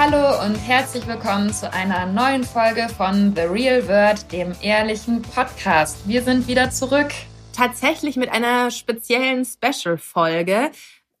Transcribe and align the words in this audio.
Hallo 0.00 0.46
und 0.46 0.54
herzlich 0.54 1.08
willkommen 1.08 1.52
zu 1.52 1.72
einer 1.72 2.06
neuen 2.06 2.44
Folge 2.44 2.88
von 2.88 3.34
The 3.34 3.42
Real 3.42 3.88
Word, 3.88 4.30
dem 4.30 4.52
ehrlichen 4.62 5.22
Podcast. 5.22 6.06
Wir 6.06 6.22
sind 6.22 6.46
wieder 6.46 6.70
zurück. 6.70 7.08
Tatsächlich 7.52 8.14
mit 8.14 8.30
einer 8.30 8.70
speziellen 8.70 9.44
Special-Folge. 9.44 10.70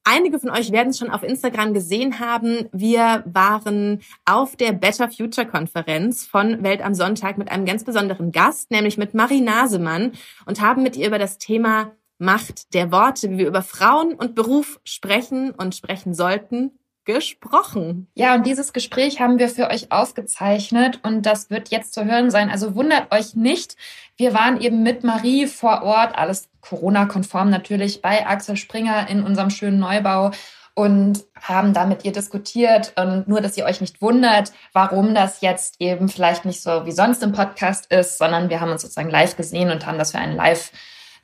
Einige 0.04 0.38
von 0.38 0.50
euch 0.50 0.70
werden 0.70 0.90
es 0.90 0.98
schon 0.98 1.10
auf 1.10 1.24
Instagram 1.24 1.74
gesehen 1.74 2.20
haben. 2.20 2.68
Wir 2.70 3.24
waren 3.26 4.00
auf 4.24 4.54
der 4.54 4.70
Better 4.70 5.10
Future 5.10 5.48
Konferenz 5.48 6.24
von 6.24 6.62
Welt 6.62 6.80
am 6.80 6.94
Sonntag 6.94 7.36
mit 7.36 7.50
einem 7.50 7.66
ganz 7.66 7.82
besonderen 7.82 8.30
Gast, 8.30 8.70
nämlich 8.70 8.96
mit 8.96 9.12
Marie 9.12 9.40
Nasemann 9.40 10.12
und 10.46 10.60
haben 10.60 10.84
mit 10.84 10.96
ihr 10.96 11.08
über 11.08 11.18
das 11.18 11.38
Thema 11.38 11.96
Macht 12.18 12.72
der 12.74 12.92
Worte, 12.92 13.28
wie 13.30 13.38
wir 13.38 13.48
über 13.48 13.62
Frauen 13.62 14.14
und 14.14 14.36
Beruf 14.36 14.78
sprechen 14.84 15.50
und 15.50 15.74
sprechen 15.74 16.14
sollten, 16.14 16.78
gesprochen. 17.08 18.06
Ja, 18.14 18.34
und 18.34 18.44
dieses 18.44 18.74
Gespräch 18.74 19.18
haben 19.18 19.38
wir 19.38 19.48
für 19.48 19.70
euch 19.70 19.90
aufgezeichnet 19.90 21.00
und 21.02 21.22
das 21.22 21.48
wird 21.48 21.70
jetzt 21.70 21.94
zu 21.94 22.04
hören 22.04 22.30
sein. 22.30 22.50
Also 22.50 22.74
wundert 22.74 23.12
euch 23.14 23.34
nicht. 23.34 23.76
Wir 24.18 24.34
waren 24.34 24.60
eben 24.60 24.82
mit 24.82 25.04
Marie 25.04 25.46
vor 25.46 25.82
Ort, 25.82 26.16
alles 26.18 26.50
Corona-konform 26.60 27.48
natürlich, 27.48 28.02
bei 28.02 28.26
Axel 28.26 28.58
Springer 28.58 29.08
in 29.08 29.22
unserem 29.22 29.48
schönen 29.48 29.78
Neubau 29.78 30.32
und 30.74 31.24
haben 31.40 31.72
da 31.72 31.86
mit 31.86 32.04
ihr 32.04 32.12
diskutiert. 32.12 32.92
Und 32.96 33.26
nur, 33.26 33.40
dass 33.40 33.56
ihr 33.56 33.64
euch 33.64 33.80
nicht 33.80 34.02
wundert, 34.02 34.52
warum 34.74 35.14
das 35.14 35.40
jetzt 35.40 35.76
eben 35.78 36.10
vielleicht 36.10 36.44
nicht 36.44 36.60
so 36.60 36.84
wie 36.84 36.92
sonst 36.92 37.22
im 37.22 37.32
Podcast 37.32 37.90
ist, 37.90 38.18
sondern 38.18 38.50
wir 38.50 38.60
haben 38.60 38.70
uns 38.70 38.82
sozusagen 38.82 39.08
live 39.08 39.34
gesehen 39.34 39.70
und 39.70 39.86
haben 39.86 39.98
das 39.98 40.10
für 40.10 40.18
einen 40.18 40.36
Live- 40.36 40.72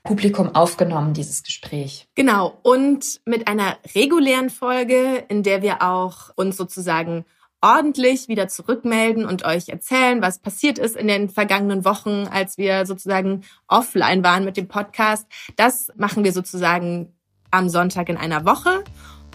Publikum 0.05 0.55
aufgenommen, 0.55 1.15
dieses 1.15 1.43
Gespräch. 1.43 2.07
Genau. 2.15 2.59
Und 2.63 3.23
mit 3.25 3.49
einer 3.49 3.79
regulären 3.95 4.51
Folge, 4.51 5.25
in 5.29 5.43
der 5.43 5.63
wir 5.63 5.83
auch 5.83 6.31
uns 6.37 6.59
sozusagen 6.59 7.25
ordentlich 7.63 8.29
wieder 8.29 8.47
zurückmelden 8.47 9.25
und 9.25 9.47
euch 9.47 9.71
erzählen, 9.71 10.21
was 10.21 10.39
passiert 10.39 10.79
ist 10.79 10.97
in 10.97 11.09
den 11.09 11.31
vergangenen 11.31 11.87
Wochen, 11.87 12.29
als 12.31 12.59
wir 12.59 12.85
sozusagen 12.85 13.45
offline 13.67 14.23
waren 14.23 14.45
mit 14.45 14.59
dem 14.59 14.69
Podcast. 14.69 15.27
Das 15.57 15.89
machen 15.97 16.25
wir 16.25 16.33
sozusagen 16.33 17.15
am 17.51 17.71
Sonntag 17.71 18.11
in 18.11 18.19
einer 18.19 18.45
Woche 18.45 18.85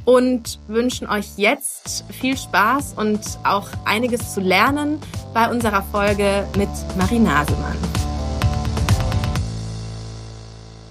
und 0.05 0.59
wünschen 0.67 1.09
euch 1.09 1.37
jetzt 1.37 2.05
viel 2.11 2.37
Spaß 2.37 2.93
und 2.95 3.19
auch 3.43 3.69
einiges 3.85 4.35
zu 4.35 4.41
lernen 4.41 4.99
bei 5.33 5.49
unserer 5.49 5.81
Folge 5.81 6.45
mit 6.55 6.69
Marie 6.97 7.19
Nasemann. 7.19 8.08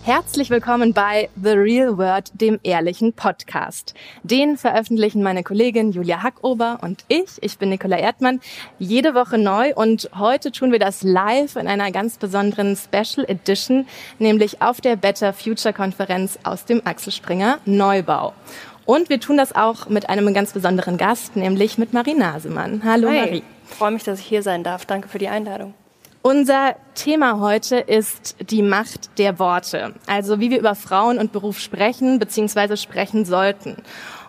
Herzlich 0.09 0.49
willkommen 0.49 0.95
bei 0.95 1.29
The 1.37 1.51
Real 1.51 1.99
Word, 1.99 2.31
dem 2.33 2.59
ehrlichen 2.63 3.13
Podcast. 3.13 3.93
Den 4.23 4.57
veröffentlichen 4.57 5.23
meine 5.23 5.43
Kollegin 5.43 5.93
Julia 5.93 6.23
Hackober 6.23 6.79
und 6.81 7.05
ich. 7.09 7.27
Ich 7.43 7.59
bin 7.59 7.69
Nicola 7.69 7.99
Erdmann. 7.99 8.41
Jede 8.79 9.15
Woche 9.15 9.37
neu 9.37 9.75
und 9.75 10.09
heute 10.19 10.51
tun 10.51 10.73
wir 10.73 10.79
das 10.79 11.03
live 11.03 11.57
in 11.57 11.69
einer 11.69 11.93
ganz 11.93 12.17
besonderen 12.17 12.75
Special 12.75 13.29
Edition, 13.29 13.87
nämlich 14.19 14.63
auf 14.63 14.81
der 14.81 14.97
Better 14.97 15.35
Future 15.35 15.75
Konferenz 15.75 16.39
aus 16.43 16.65
dem 16.65 16.81
Axel 16.87 17.13
Springer 17.13 17.59
Neubau. 17.67 18.33
Und 18.87 19.11
wir 19.11 19.21
tun 19.21 19.37
das 19.37 19.55
auch 19.55 19.91
mit 19.91 20.09
einem 20.09 20.33
ganz 20.33 20.55
besonderen 20.55 20.97
Gast, 20.97 21.37
nämlich 21.37 21.77
mit 21.77 21.93
Marie 21.93 22.15
Nasemann. 22.15 22.81
Hallo 22.83 23.11
Hi. 23.11 23.21
Marie. 23.21 23.43
Ich 23.69 23.77
freue 23.77 23.91
mich, 23.91 24.05
dass 24.05 24.21
ich 24.21 24.25
hier 24.25 24.43
sein 24.43 24.65
darf. 24.65 24.87
Danke 24.87 25.07
für 25.09 25.19
die 25.19 25.29
Einladung. 25.29 25.75
Unser 26.23 26.75
Thema 26.95 27.39
heute 27.39 27.77
ist 27.77 28.37
die 28.51 28.63
Macht 28.63 29.19
der 29.19 29.39
Worte, 29.39 29.95
also 30.07 30.41
wie 30.41 30.51
wir 30.51 30.59
über 30.59 30.75
Frauen 30.75 31.19
und 31.19 31.31
Beruf 31.33 31.61
sprechen 31.61 32.19
bzw. 32.19 32.77
sprechen 32.77 33.25
sollten. 33.25 33.77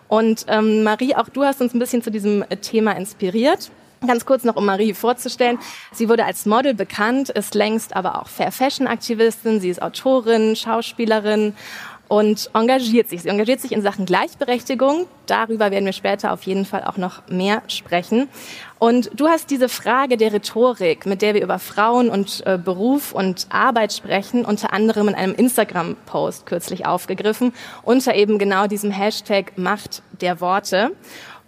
Und 0.06 0.46
ähm, 0.48 0.84
Marie, 0.84 1.16
auch 1.16 1.28
du 1.28 1.42
hast 1.42 1.60
uns 1.60 1.74
ein 1.74 1.80
bisschen 1.80 2.02
zu 2.02 2.10
diesem 2.10 2.44
Thema 2.62 2.92
inspiriert. 2.92 3.70
Ganz 4.06 4.24
kurz 4.24 4.44
noch, 4.44 4.56
um 4.56 4.64
Marie 4.64 4.94
vorzustellen. 4.94 5.58
Sie 5.92 6.08
wurde 6.08 6.24
als 6.24 6.46
Model 6.46 6.74
bekannt, 6.74 7.28
ist 7.28 7.54
längst 7.54 7.94
aber 7.94 8.20
auch 8.20 8.28
Fair 8.28 8.52
Fashion 8.52 8.86
Aktivistin. 8.86 9.60
Sie 9.60 9.68
ist 9.68 9.82
Autorin, 9.82 10.56
Schauspielerin 10.56 11.54
und 12.10 12.50
engagiert 12.54 13.08
sich. 13.08 13.22
Sie 13.22 13.28
engagiert 13.28 13.60
sich 13.60 13.70
in 13.70 13.82
Sachen 13.82 14.04
Gleichberechtigung. 14.04 15.06
Darüber 15.26 15.70
werden 15.70 15.84
wir 15.84 15.92
später 15.92 16.32
auf 16.32 16.42
jeden 16.42 16.64
Fall 16.64 16.82
auch 16.82 16.96
noch 16.96 17.22
mehr 17.28 17.62
sprechen. 17.68 18.28
Und 18.80 19.12
du 19.14 19.28
hast 19.28 19.48
diese 19.48 19.68
Frage 19.68 20.16
der 20.16 20.32
Rhetorik, 20.32 21.06
mit 21.06 21.22
der 21.22 21.34
wir 21.34 21.42
über 21.42 21.60
Frauen 21.60 22.10
und 22.10 22.42
äh, 22.46 22.58
Beruf 22.58 23.12
und 23.12 23.46
Arbeit 23.50 23.92
sprechen, 23.92 24.44
unter 24.44 24.72
anderem 24.72 25.06
in 25.06 25.14
einem 25.14 25.34
Instagram-Post 25.36 26.46
kürzlich 26.46 26.84
aufgegriffen, 26.84 27.52
unter 27.84 28.16
eben 28.16 28.40
genau 28.40 28.66
diesem 28.66 28.90
Hashtag 28.90 29.56
Macht 29.56 30.02
der 30.20 30.40
Worte. 30.40 30.90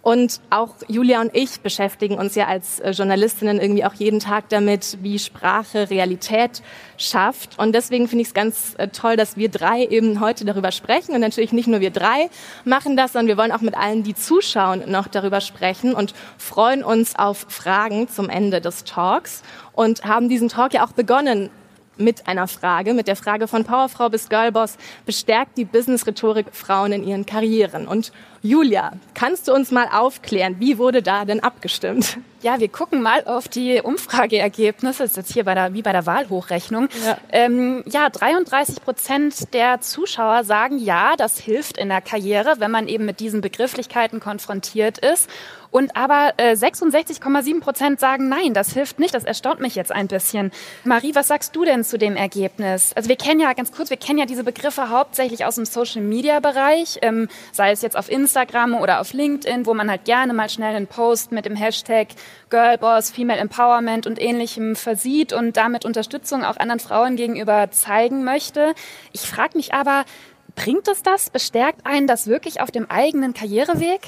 Und 0.03 0.41
auch 0.49 0.75
Julia 0.89 1.21
und 1.21 1.33
ich 1.33 1.61
beschäftigen 1.61 2.15
uns 2.15 2.35
ja 2.35 2.45
als 2.47 2.81
äh, 2.81 2.91
Journalistinnen 2.91 3.61
irgendwie 3.61 3.85
auch 3.85 3.93
jeden 3.93 4.19
Tag 4.19 4.49
damit, 4.49 4.97
wie 5.01 5.17
Sprache 5.17 5.89
Realität 5.89 6.61
schafft. 6.97 7.57
Und 7.57 7.73
deswegen 7.73 8.09
finde 8.09 8.23
ich 8.23 8.27
es 8.27 8.33
ganz 8.33 8.75
äh, 8.77 8.89
toll, 8.89 9.15
dass 9.15 9.37
wir 9.37 9.47
drei 9.47 9.85
eben 9.85 10.19
heute 10.19 10.43
darüber 10.43 10.73
sprechen. 10.73 11.15
Und 11.15 11.21
natürlich 11.21 11.53
nicht 11.53 11.69
nur 11.69 11.79
wir 11.79 11.91
drei 11.91 12.29
machen 12.65 12.97
das, 12.97 13.13
sondern 13.13 13.29
wir 13.29 13.37
wollen 13.37 13.53
auch 13.53 13.61
mit 13.61 13.77
allen, 13.77 14.03
die 14.03 14.13
zuschauen, 14.13 14.83
noch 14.91 15.07
darüber 15.07 15.39
sprechen 15.39 15.95
und 15.95 16.13
freuen 16.37 16.83
uns 16.83 17.15
auf 17.15 17.45
Fragen 17.47 18.09
zum 18.09 18.29
Ende 18.29 18.59
des 18.59 18.83
Talks 18.83 19.41
und 19.71 20.03
haben 20.03 20.27
diesen 20.27 20.49
Talk 20.49 20.73
ja 20.73 20.85
auch 20.85 20.91
begonnen 20.91 21.49
mit 21.97 22.27
einer 22.27 22.47
Frage, 22.47 22.93
mit 22.93 23.07
der 23.07 23.15
Frage 23.15 23.47
von 23.47 23.63
Powerfrau 23.63 24.09
bis 24.09 24.29
Girlboss, 24.29 24.77
bestärkt 25.05 25.57
die 25.57 25.65
Business-Rhetorik 25.65 26.47
Frauen 26.51 26.91
in 26.91 27.03
ihren 27.03 27.25
Karrieren? 27.25 27.87
Und 27.87 28.11
Julia, 28.41 28.91
kannst 29.13 29.47
du 29.47 29.53
uns 29.53 29.71
mal 29.71 29.87
aufklären, 29.87 30.57
wie 30.59 30.77
wurde 30.77 31.01
da 31.01 31.23
denn 31.23 31.39
abgestimmt? 31.39 32.17
Ja, 32.41 32.59
wir 32.59 32.67
gucken 32.67 33.01
mal 33.01 33.23
auf 33.23 33.47
die 33.47 33.79
Umfrageergebnisse. 33.81 35.03
Das 35.03 35.11
ist 35.11 35.15
jetzt 35.15 35.31
hier 35.31 35.45
bei 35.45 35.55
der, 35.55 35.73
wie 35.73 35.81
bei 35.81 35.93
der 35.93 36.05
Wahlhochrechnung. 36.05 36.89
Ja, 37.05 37.17
ähm, 37.31 37.85
ja 37.87 38.09
33 38.09 38.83
Prozent 38.83 39.53
der 39.53 39.79
Zuschauer 39.79 40.43
sagen, 40.43 40.77
ja, 40.77 41.15
das 41.15 41.39
hilft 41.39 41.77
in 41.77 41.87
der 41.87 42.01
Karriere, 42.01 42.55
wenn 42.59 42.69
man 42.69 42.89
eben 42.89 43.05
mit 43.05 43.21
diesen 43.21 43.39
Begrifflichkeiten 43.39 44.19
konfrontiert 44.19 44.97
ist. 44.97 45.29
Und 45.73 45.95
aber 45.95 46.33
äh, 46.37 46.51
66,7 46.53 47.59
Prozent 47.59 47.99
sagen, 47.99 48.29
nein, 48.29 48.53
das 48.53 48.73
hilft 48.73 48.99
nicht. 48.99 49.15
Das 49.15 49.23
erstaunt 49.23 49.59
mich 49.59 49.73
jetzt 49.73 49.91
ein 49.91 50.07
bisschen. 50.07 50.51
Marie, 50.83 51.15
was 51.15 51.29
sagst 51.29 51.55
du 51.55 51.65
denn 51.65 51.83
zu 51.83 51.97
dem 51.97 52.15
Ergebnis? 52.15 52.93
Also 52.93 53.09
wir 53.09 53.15
kennen 53.15 53.39
ja 53.39 53.51
ganz 53.53 53.71
kurz, 53.71 53.89
wir 53.89 53.97
kennen 53.97 54.19
ja 54.19 54.27
diese 54.27 54.43
Begriffe 54.43 54.91
hauptsächlich 54.91 55.45
aus 55.45 55.55
dem 55.55 55.65
Social-Media-Bereich, 55.65 56.99
ähm, 57.01 57.27
sei 57.51 57.71
es 57.71 57.81
jetzt 57.81 57.97
auf 57.97 58.11
Instagram 58.11 58.75
oder 58.75 59.01
auf 59.01 59.13
LinkedIn, 59.13 59.65
wo 59.65 59.73
man 59.73 59.89
halt 59.89 60.05
gerne 60.05 60.31
mal 60.33 60.47
schnell 60.47 60.75
einen 60.75 60.85
Post 60.85 61.31
mit 61.31 61.45
dem 61.45 61.55
Hashtag 61.55 62.09
Girlboss, 62.51 63.09
Female 63.09 63.39
Empowerment 63.39 64.05
und 64.05 64.21
ähnlichem 64.21 64.75
versieht 64.75 65.33
und 65.33 65.57
damit 65.57 65.85
Unterstützung 65.85 66.43
auch 66.43 66.57
anderen 66.57 66.81
Frauen 66.81 67.15
gegenüber 67.15 67.71
zeigen 67.71 68.23
möchte. 68.23 68.75
Ich 69.11 69.21
frage 69.21 69.57
mich 69.57 69.73
aber, 69.73 70.05
bringt 70.53 70.87
es 70.87 71.01
das? 71.01 71.31
Bestärkt 71.31 71.83
einen 71.87 72.05
das 72.05 72.27
wirklich 72.27 72.61
auf 72.61 72.69
dem 72.69 72.91
eigenen 72.91 73.33
Karriereweg? 73.33 74.01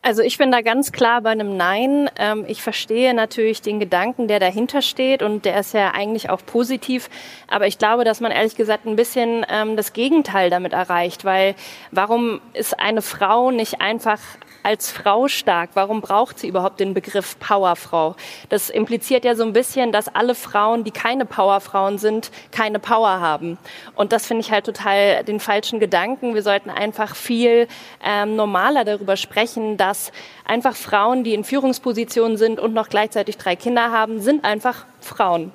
Also 0.00 0.22
ich 0.22 0.38
bin 0.38 0.52
da 0.52 0.60
ganz 0.60 0.92
klar 0.92 1.22
bei 1.22 1.30
einem 1.30 1.56
Nein. 1.56 2.08
Ähm, 2.18 2.44
ich 2.46 2.62
verstehe 2.62 3.14
natürlich 3.14 3.62
den 3.62 3.80
Gedanken, 3.80 4.28
der 4.28 4.38
dahinter 4.38 4.80
steht 4.80 5.22
und 5.22 5.44
der 5.44 5.58
ist 5.58 5.74
ja 5.74 5.90
eigentlich 5.90 6.30
auch 6.30 6.40
positiv. 6.46 7.10
Aber 7.48 7.66
ich 7.66 7.78
glaube, 7.78 8.04
dass 8.04 8.20
man 8.20 8.30
ehrlich 8.30 8.54
gesagt 8.54 8.86
ein 8.86 8.96
bisschen 8.96 9.44
ähm, 9.48 9.76
das 9.76 9.92
Gegenteil 9.92 10.50
damit 10.50 10.72
erreicht, 10.72 11.24
weil 11.24 11.54
warum 11.90 12.40
ist 12.54 12.78
eine 12.78 13.02
Frau 13.02 13.50
nicht 13.50 13.80
einfach 13.80 14.20
als 14.68 14.90
Frau 14.90 15.28
stark? 15.28 15.70
Warum 15.72 16.02
braucht 16.02 16.38
sie 16.38 16.46
überhaupt 16.46 16.78
den 16.78 16.92
Begriff 16.92 17.38
Powerfrau? 17.38 18.16
Das 18.50 18.68
impliziert 18.68 19.24
ja 19.24 19.34
so 19.34 19.42
ein 19.42 19.54
bisschen, 19.54 19.92
dass 19.92 20.14
alle 20.14 20.34
Frauen, 20.34 20.84
die 20.84 20.90
keine 20.90 21.24
Powerfrauen 21.24 21.96
sind, 21.96 22.30
keine 22.50 22.78
Power 22.78 23.18
haben. 23.18 23.56
Und 23.94 24.12
das 24.12 24.26
finde 24.26 24.42
ich 24.42 24.52
halt 24.52 24.66
total 24.66 25.24
den 25.24 25.40
falschen 25.40 25.80
Gedanken. 25.80 26.34
Wir 26.34 26.42
sollten 26.42 26.68
einfach 26.68 27.16
viel 27.16 27.66
ähm, 28.04 28.36
normaler 28.36 28.84
darüber 28.84 29.16
sprechen, 29.16 29.78
dass 29.78 30.12
einfach 30.44 30.76
Frauen, 30.76 31.24
die 31.24 31.32
in 31.32 31.44
Führungspositionen 31.44 32.36
sind 32.36 32.60
und 32.60 32.74
noch 32.74 32.90
gleichzeitig 32.90 33.38
drei 33.38 33.56
Kinder 33.56 33.90
haben, 33.90 34.20
sind 34.20 34.44
einfach 34.44 34.84
Frauen 35.00 35.50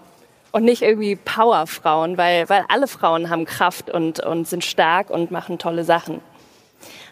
und 0.51 0.63
nicht 0.63 0.81
irgendwie 0.81 1.16
Powerfrauen, 1.18 2.18
weil, 2.18 2.50
weil 2.50 2.66
alle 2.68 2.88
Frauen 2.88 3.30
haben 3.30 3.45
Kraft 3.45 3.92
und, 3.92 4.21
und 4.21 4.48
sind 4.48 4.66
stark 4.66 5.12
und 5.12 5.30
machen 5.30 5.59
tolle 5.59 5.83
Sachen. 5.83 6.19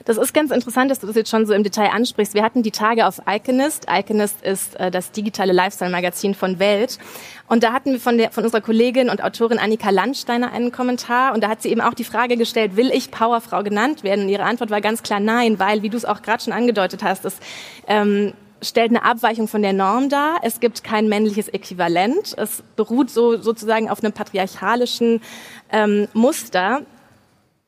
Das 0.05 0.17
ist 0.17 0.33
ganz 0.33 0.51
interessant, 0.51 0.89
dass 0.89 0.99
du 0.99 1.07
das 1.07 1.15
jetzt 1.15 1.29
schon 1.29 1.45
so 1.45 1.53
im 1.53 1.63
Detail 1.63 1.89
ansprichst. 1.89 2.33
Wir 2.33 2.43
hatten 2.43 2.63
die 2.63 2.71
Tage 2.71 3.05
auf 3.05 3.21
Iconist. 3.27 3.87
Iconist 3.89 4.41
ist 4.43 4.79
äh, 4.79 4.91
das 4.91 5.11
digitale 5.11 5.53
Lifestyle-Magazin 5.53 6.33
von 6.33 6.59
Welt. 6.59 6.97
Und 7.47 7.63
da 7.63 7.73
hatten 7.73 7.91
wir 7.91 7.99
von, 7.99 8.17
der, 8.17 8.31
von 8.31 8.43
unserer 8.43 8.61
Kollegin 8.61 9.09
und 9.09 9.23
Autorin 9.23 9.59
Annika 9.59 9.89
Landsteiner 9.89 10.51
einen 10.51 10.71
Kommentar. 10.71 11.33
Und 11.33 11.43
da 11.43 11.49
hat 11.49 11.61
sie 11.61 11.69
eben 11.69 11.81
auch 11.81 11.93
die 11.93 12.03
Frage 12.03 12.37
gestellt, 12.37 12.75
will 12.75 12.91
ich 12.91 13.11
Powerfrau 13.11 13.63
genannt 13.63 14.03
werden? 14.03 14.23
Und 14.25 14.29
ihre 14.29 14.43
Antwort 14.43 14.69
war 14.69 14.81
ganz 14.81 15.03
klar 15.03 15.19
nein, 15.19 15.59
weil, 15.59 15.81
wie 15.83 15.89
du 15.89 15.97
es 15.97 16.05
auch 16.05 16.21
gerade 16.21 16.43
schon 16.43 16.53
angedeutet 16.53 17.03
hast, 17.03 17.25
es 17.25 17.37
ähm, 17.87 18.33
stellt 18.61 18.91
eine 18.91 19.03
Abweichung 19.03 19.47
von 19.47 19.61
der 19.61 19.73
Norm 19.73 20.09
dar. 20.09 20.39
Es 20.43 20.59
gibt 20.59 20.83
kein 20.83 21.09
männliches 21.09 21.47
Äquivalent. 21.49 22.35
Es 22.37 22.63
beruht 22.75 23.09
so 23.09 23.37
sozusagen 23.37 23.89
auf 23.89 24.03
einem 24.03 24.13
patriarchalischen 24.13 25.21
ähm, 25.71 26.07
Muster. 26.13 26.81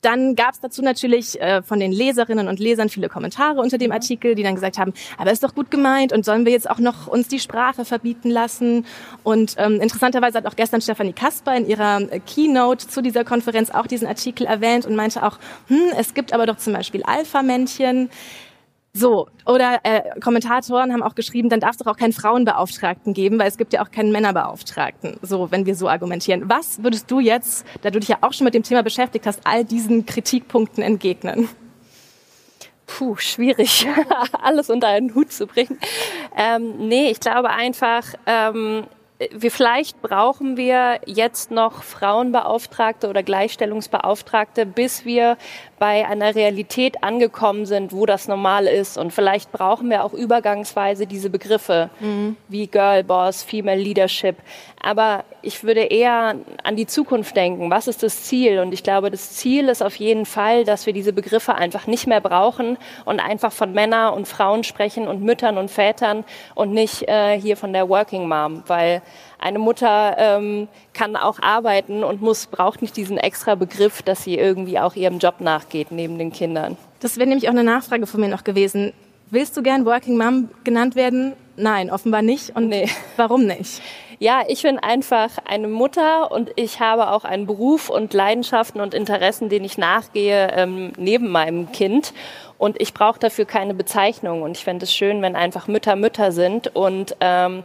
Dann 0.03 0.35
gab 0.35 0.53
es 0.53 0.59
dazu 0.59 0.81
natürlich 0.81 1.39
äh, 1.41 1.63
von 1.63 1.79
den 1.79 1.91
Leserinnen 1.91 2.47
und 2.49 2.59
Lesern 2.59 2.89
viele 2.89 3.07
Kommentare 3.07 3.61
unter 3.61 3.77
dem 3.77 3.91
Artikel, 3.91 4.35
die 4.35 4.43
dann 4.43 4.53
gesagt 4.53 4.77
haben, 4.77 4.93
aber 5.17 5.31
ist 5.31 5.43
doch 5.43 5.55
gut 5.55 5.71
gemeint 5.71 6.11
und 6.13 6.25
sollen 6.25 6.45
wir 6.45 6.51
jetzt 6.51 6.69
auch 6.69 6.79
noch 6.79 7.07
uns 7.07 7.29
die 7.29 7.39
Sprache 7.39 7.85
verbieten 7.85 8.29
lassen? 8.29 8.85
Und 9.23 9.55
ähm, 9.57 9.79
interessanterweise 9.79 10.37
hat 10.37 10.45
auch 10.45 10.57
gestern 10.57 10.81
Stefanie 10.81 11.13
Kasper 11.13 11.55
in 11.55 11.67
ihrer 11.67 12.01
äh, 12.01 12.19
Keynote 12.19 12.87
zu 12.87 13.01
dieser 13.01 13.23
Konferenz 13.23 13.71
auch 13.71 13.87
diesen 13.87 14.07
Artikel 14.07 14.45
erwähnt 14.45 14.85
und 14.85 14.95
meinte 14.95 15.23
auch, 15.23 15.39
hm, 15.69 15.93
es 15.97 16.13
gibt 16.13 16.33
aber 16.33 16.45
doch 16.45 16.57
zum 16.57 16.73
Beispiel 16.73 17.03
Alpha-Männchen, 17.03 18.09
so, 18.95 19.27
oder 19.47 19.79
äh, 19.83 20.19
Kommentatoren 20.19 20.93
haben 20.93 21.01
auch 21.01 21.15
geschrieben, 21.15 21.49
dann 21.49 21.59
darf 21.59 21.71
es 21.71 21.77
doch 21.77 21.87
auch 21.87 21.97
keinen 21.97 22.13
Frauenbeauftragten 22.13 23.15
geben, 23.15 23.39
weil 23.39 23.47
es 23.47 23.57
gibt 23.57 23.73
ja 23.73 23.83
auch 23.83 23.89
keinen 23.89 24.11
Männerbeauftragten, 24.11 25.17
so 25.23 25.49
wenn 25.49 25.65
wir 25.65 25.75
so 25.75 25.89
argumentieren. 25.89 26.47
Was 26.47 26.83
würdest 26.83 27.09
du 27.09 27.19
jetzt, 27.19 27.65
da 27.81 27.89
du 27.89 27.99
dich 27.99 28.09
ja 28.09 28.17
auch 28.21 28.33
schon 28.33 28.45
mit 28.45 28.53
dem 28.53 28.61
Thema 28.61 28.83
beschäftigt 28.83 29.25
hast, 29.25 29.41
all 29.45 29.65
diesen 29.65 30.05
Kritikpunkten 30.05 30.83
entgegnen? 30.83 31.49
Puh, 32.85 33.15
schwierig, 33.15 33.87
alles 34.43 34.69
unter 34.69 34.89
einen 34.89 35.15
Hut 35.15 35.31
zu 35.31 35.47
bringen. 35.47 35.79
Ähm, 36.37 36.87
nee, 36.87 37.09
ich 37.09 37.19
glaube 37.19 37.49
einfach, 37.49 38.03
ähm, 38.27 38.85
wir, 39.31 39.51
vielleicht 39.51 40.01
brauchen 40.01 40.57
wir 40.57 40.99
jetzt 41.05 41.51
noch 41.51 41.83
Frauenbeauftragte 41.83 43.07
oder 43.07 43.23
Gleichstellungsbeauftragte, 43.23 44.65
bis 44.65 45.05
wir 45.05 45.37
bei 45.83 46.07
einer 46.07 46.33
Realität 46.33 47.03
angekommen 47.03 47.65
sind, 47.65 47.91
wo 47.91 48.05
das 48.05 48.29
normal 48.29 48.67
ist. 48.67 48.97
Und 48.97 49.11
vielleicht 49.11 49.51
brauchen 49.51 49.89
wir 49.89 50.05
auch 50.05 50.13
übergangsweise 50.13 51.07
diese 51.07 51.29
Begriffe 51.29 51.89
mhm. 51.99 52.37
wie 52.47 52.67
Girlboss, 52.67 53.43
Female 53.43 53.81
Leadership. 53.81 54.37
Aber 54.81 55.25
ich 55.41 55.65
würde 55.65 55.81
eher 55.81 56.35
an 56.63 56.75
die 56.77 56.87
Zukunft 56.87 57.35
denken. 57.35 57.69
Was 57.69 57.89
ist 57.89 58.01
das 58.01 58.23
Ziel? 58.23 58.59
Und 58.59 58.73
ich 58.73 58.81
glaube, 58.81 59.11
das 59.11 59.33
Ziel 59.33 59.67
ist 59.67 59.83
auf 59.83 59.97
jeden 59.97 60.25
Fall, 60.25 60.63
dass 60.63 60.85
wir 60.85 60.93
diese 60.93 61.11
Begriffe 61.11 61.55
einfach 61.55 61.85
nicht 61.85 62.07
mehr 62.07 62.21
brauchen 62.21 62.77
und 63.03 63.19
einfach 63.19 63.51
von 63.51 63.73
Männern 63.73 64.13
und 64.13 64.25
Frauen 64.25 64.63
sprechen 64.63 65.09
und 65.09 65.21
Müttern 65.21 65.57
und 65.57 65.69
Vätern 65.69 66.23
und 66.55 66.71
nicht 66.71 67.09
äh, 67.09 67.37
hier 67.37 67.57
von 67.57 67.73
der 67.73 67.89
Working 67.89 68.29
Mom, 68.29 68.63
weil 68.67 69.01
eine 69.43 69.59
Mutter 69.59 70.15
ähm, 70.17 70.67
kann 70.93 71.15
auch 71.15 71.39
arbeiten 71.41 72.03
und 72.03 72.21
muss, 72.21 72.47
braucht 72.47 72.81
nicht 72.81 72.95
diesen 72.95 73.17
extra 73.17 73.55
Begriff, 73.55 74.01
dass 74.01 74.23
sie 74.23 74.37
irgendwie 74.37 74.79
auch 74.79 74.95
ihrem 74.95 75.19
Job 75.19 75.41
nachgeht 75.41 75.91
neben 75.91 76.17
den 76.17 76.31
Kindern. 76.31 76.77
Das 77.01 77.17
wäre 77.17 77.27
nämlich 77.27 77.49
auch 77.49 77.53
eine 77.53 77.65
Nachfrage 77.65 78.07
von 78.07 78.21
mir 78.21 78.29
noch 78.29 78.45
gewesen. 78.45 78.93
Willst 79.29 79.57
du 79.57 79.63
gern 79.63 79.85
Working 79.85 80.17
Mom 80.17 80.49
genannt 80.63 80.95
werden? 80.95 81.33
Nein, 81.57 81.91
offenbar 81.91 82.21
nicht. 82.21 82.55
Und 82.55 82.69
nee. 82.69 82.87
warum 83.17 83.45
nicht? 83.45 83.81
Ja, 84.19 84.43
ich 84.47 84.61
bin 84.61 84.79
einfach 84.79 85.31
eine 85.43 85.67
Mutter 85.67 86.31
und 86.31 86.51
ich 86.55 86.79
habe 86.79 87.11
auch 87.11 87.25
einen 87.25 87.45
Beruf 87.45 87.89
und 87.89 88.13
Leidenschaften 88.13 88.79
und 88.79 88.93
Interessen, 88.93 89.49
denen 89.49 89.65
ich 89.65 89.77
nachgehe 89.77 90.49
ähm, 90.55 90.93
neben 90.97 91.29
meinem 91.29 91.71
Kind. 91.73 92.13
Und 92.57 92.79
ich 92.79 92.93
brauche 92.93 93.19
dafür 93.19 93.43
keine 93.43 93.73
Bezeichnung. 93.73 94.41
Und 94.41 94.55
ich 94.55 94.63
fände 94.63 94.85
es 94.85 94.93
schön, 94.93 95.21
wenn 95.21 95.35
einfach 95.35 95.67
Mütter 95.67 95.97
Mütter 95.97 96.31
sind 96.31 96.73
und 96.73 97.17
ähm, 97.19 97.63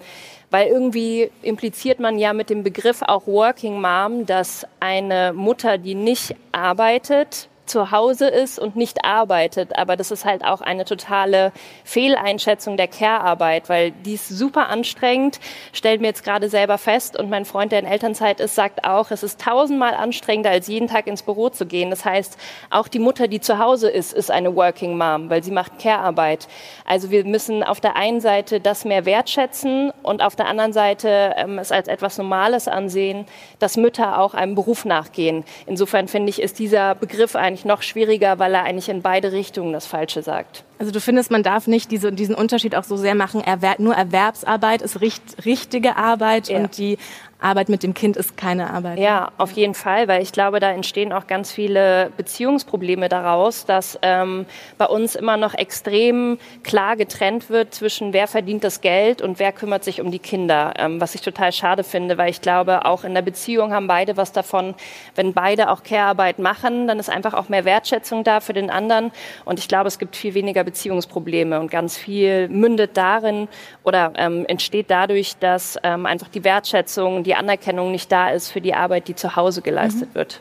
weil 0.50 0.68
irgendwie 0.68 1.30
impliziert 1.42 2.00
man 2.00 2.18
ja 2.18 2.32
mit 2.32 2.50
dem 2.50 2.62
Begriff 2.62 3.02
auch 3.02 3.26
Working 3.26 3.80
Mom, 3.80 4.26
dass 4.26 4.66
eine 4.80 5.32
Mutter, 5.32 5.78
die 5.78 5.94
nicht 5.94 6.34
arbeitet, 6.52 7.48
zu 7.68 7.90
Hause 7.90 8.28
ist 8.28 8.58
und 8.58 8.76
nicht 8.76 9.04
arbeitet. 9.04 9.76
Aber 9.78 9.96
das 9.96 10.10
ist 10.10 10.24
halt 10.24 10.44
auch 10.44 10.60
eine 10.60 10.84
totale 10.84 11.52
Fehleinschätzung 11.84 12.76
der 12.76 12.88
Care-Arbeit, 12.88 13.68
weil 13.68 13.92
die 13.92 14.14
ist 14.14 14.28
super 14.28 14.68
anstrengend, 14.68 15.38
stellt 15.72 16.00
mir 16.00 16.08
jetzt 16.08 16.24
gerade 16.24 16.48
selber 16.48 16.78
fest. 16.78 17.18
Und 17.18 17.30
mein 17.30 17.44
Freund, 17.44 17.72
der 17.72 17.80
in 17.80 17.86
Elternzeit 17.86 18.40
ist, 18.40 18.54
sagt 18.54 18.84
auch, 18.84 19.10
es 19.10 19.22
ist 19.22 19.40
tausendmal 19.40 19.94
anstrengender, 19.94 20.50
als 20.50 20.66
jeden 20.66 20.88
Tag 20.88 21.06
ins 21.06 21.22
Büro 21.22 21.48
zu 21.50 21.66
gehen. 21.66 21.90
Das 21.90 22.04
heißt, 22.04 22.38
auch 22.70 22.88
die 22.88 22.98
Mutter, 22.98 23.28
die 23.28 23.40
zu 23.40 23.58
Hause 23.58 23.88
ist, 23.88 24.12
ist 24.12 24.30
eine 24.30 24.54
Working 24.56 24.96
Mom, 24.96 25.30
weil 25.30 25.42
sie 25.44 25.50
macht 25.50 25.78
Care-Arbeit. 25.78 26.48
Also 26.84 27.10
wir 27.10 27.24
müssen 27.24 27.62
auf 27.62 27.80
der 27.80 27.96
einen 27.96 28.20
Seite 28.20 28.60
das 28.60 28.84
mehr 28.84 29.04
wertschätzen 29.04 29.92
und 30.02 30.22
auf 30.22 30.36
der 30.36 30.46
anderen 30.46 30.72
Seite 30.72 31.34
ähm, 31.36 31.58
es 31.58 31.72
als 31.72 31.88
etwas 31.88 32.18
Normales 32.18 32.68
ansehen, 32.68 33.26
dass 33.58 33.76
Mütter 33.76 34.18
auch 34.18 34.34
einem 34.34 34.54
Beruf 34.54 34.84
nachgehen. 34.84 35.44
Insofern 35.66 36.08
finde 36.08 36.30
ich, 36.30 36.40
ist 36.40 36.58
dieser 36.58 36.94
Begriff 36.94 37.36
eigentlich 37.36 37.57
eigentlich 37.58 37.64
noch 37.64 37.82
schwieriger, 37.82 38.38
weil 38.38 38.54
er 38.54 38.64
eigentlich 38.64 38.88
in 38.88 39.02
beide 39.02 39.32
Richtungen 39.32 39.72
das 39.72 39.86
Falsche 39.86 40.22
sagt. 40.22 40.64
Also 40.78 40.92
du 40.92 41.00
findest, 41.00 41.30
man 41.30 41.42
darf 41.42 41.66
nicht 41.66 41.90
diese, 41.90 42.12
diesen 42.12 42.34
Unterschied 42.34 42.76
auch 42.76 42.84
so 42.84 42.96
sehr 42.96 43.14
machen, 43.14 43.40
Erwer 43.40 43.76
nur 43.78 43.94
Erwerbsarbeit 43.94 44.82
ist 44.82 45.00
richt 45.00 45.44
richtige 45.44 45.96
Arbeit 45.96 46.48
ja. 46.48 46.58
und 46.58 46.78
die 46.78 46.98
Arbeit 47.40 47.68
mit 47.68 47.84
dem 47.84 47.94
Kind 47.94 48.16
ist 48.16 48.36
keine 48.36 48.70
Arbeit. 48.70 48.98
Ja, 48.98 49.30
auf 49.38 49.52
jeden 49.52 49.74
Fall, 49.74 50.08
weil 50.08 50.22
ich 50.22 50.32
glaube, 50.32 50.58
da 50.58 50.72
entstehen 50.72 51.12
auch 51.12 51.28
ganz 51.28 51.52
viele 51.52 52.10
Beziehungsprobleme 52.16 53.08
daraus, 53.08 53.64
dass 53.64 53.96
ähm, 54.02 54.44
bei 54.76 54.86
uns 54.86 55.14
immer 55.14 55.36
noch 55.36 55.54
extrem 55.54 56.38
klar 56.64 56.96
getrennt 56.96 57.48
wird 57.48 57.72
zwischen 57.72 58.12
wer 58.12 58.26
verdient 58.26 58.64
das 58.64 58.80
Geld 58.80 59.22
und 59.22 59.38
wer 59.38 59.52
kümmert 59.52 59.84
sich 59.84 60.00
um 60.00 60.10
die 60.10 60.18
Kinder, 60.18 60.74
ähm, 60.78 61.00
was 61.00 61.14
ich 61.14 61.20
total 61.20 61.52
schade 61.52 61.84
finde, 61.84 62.18
weil 62.18 62.30
ich 62.30 62.40
glaube, 62.40 62.84
auch 62.86 63.04
in 63.04 63.14
der 63.14 63.22
Beziehung 63.22 63.72
haben 63.72 63.86
beide 63.86 64.16
was 64.16 64.32
davon, 64.32 64.74
wenn 65.14 65.32
beide 65.32 65.70
auch 65.70 65.84
Care-Arbeit 65.84 66.40
machen, 66.40 66.88
dann 66.88 66.98
ist 66.98 67.08
einfach 67.08 67.34
auch 67.34 67.48
mehr 67.48 67.64
Wertschätzung 67.64 68.24
da 68.24 68.40
für 68.40 68.52
den 68.52 68.68
anderen 68.68 69.12
und 69.44 69.60
ich 69.60 69.68
glaube, 69.68 69.86
es 69.86 70.00
gibt 70.00 70.16
viel 70.16 70.34
weniger 70.34 70.64
Beziehungsprobleme 70.64 71.60
und 71.60 71.70
ganz 71.70 71.96
viel 71.96 72.48
mündet 72.48 72.96
darin 72.96 73.46
oder 73.84 74.12
ähm, 74.16 74.44
entsteht 74.46 74.90
dadurch, 74.90 75.36
dass 75.36 75.78
ähm, 75.84 76.04
einfach 76.04 76.28
die 76.28 76.42
Wertschätzung, 76.42 77.22
die 77.28 77.34
Anerkennung 77.34 77.92
nicht 77.92 78.10
da 78.10 78.30
ist 78.30 78.50
für 78.50 78.62
die 78.62 78.74
Arbeit, 78.74 79.06
die 79.06 79.14
zu 79.14 79.36
Hause 79.36 79.60
geleistet 79.60 80.08
mhm. 80.10 80.14
wird. 80.14 80.40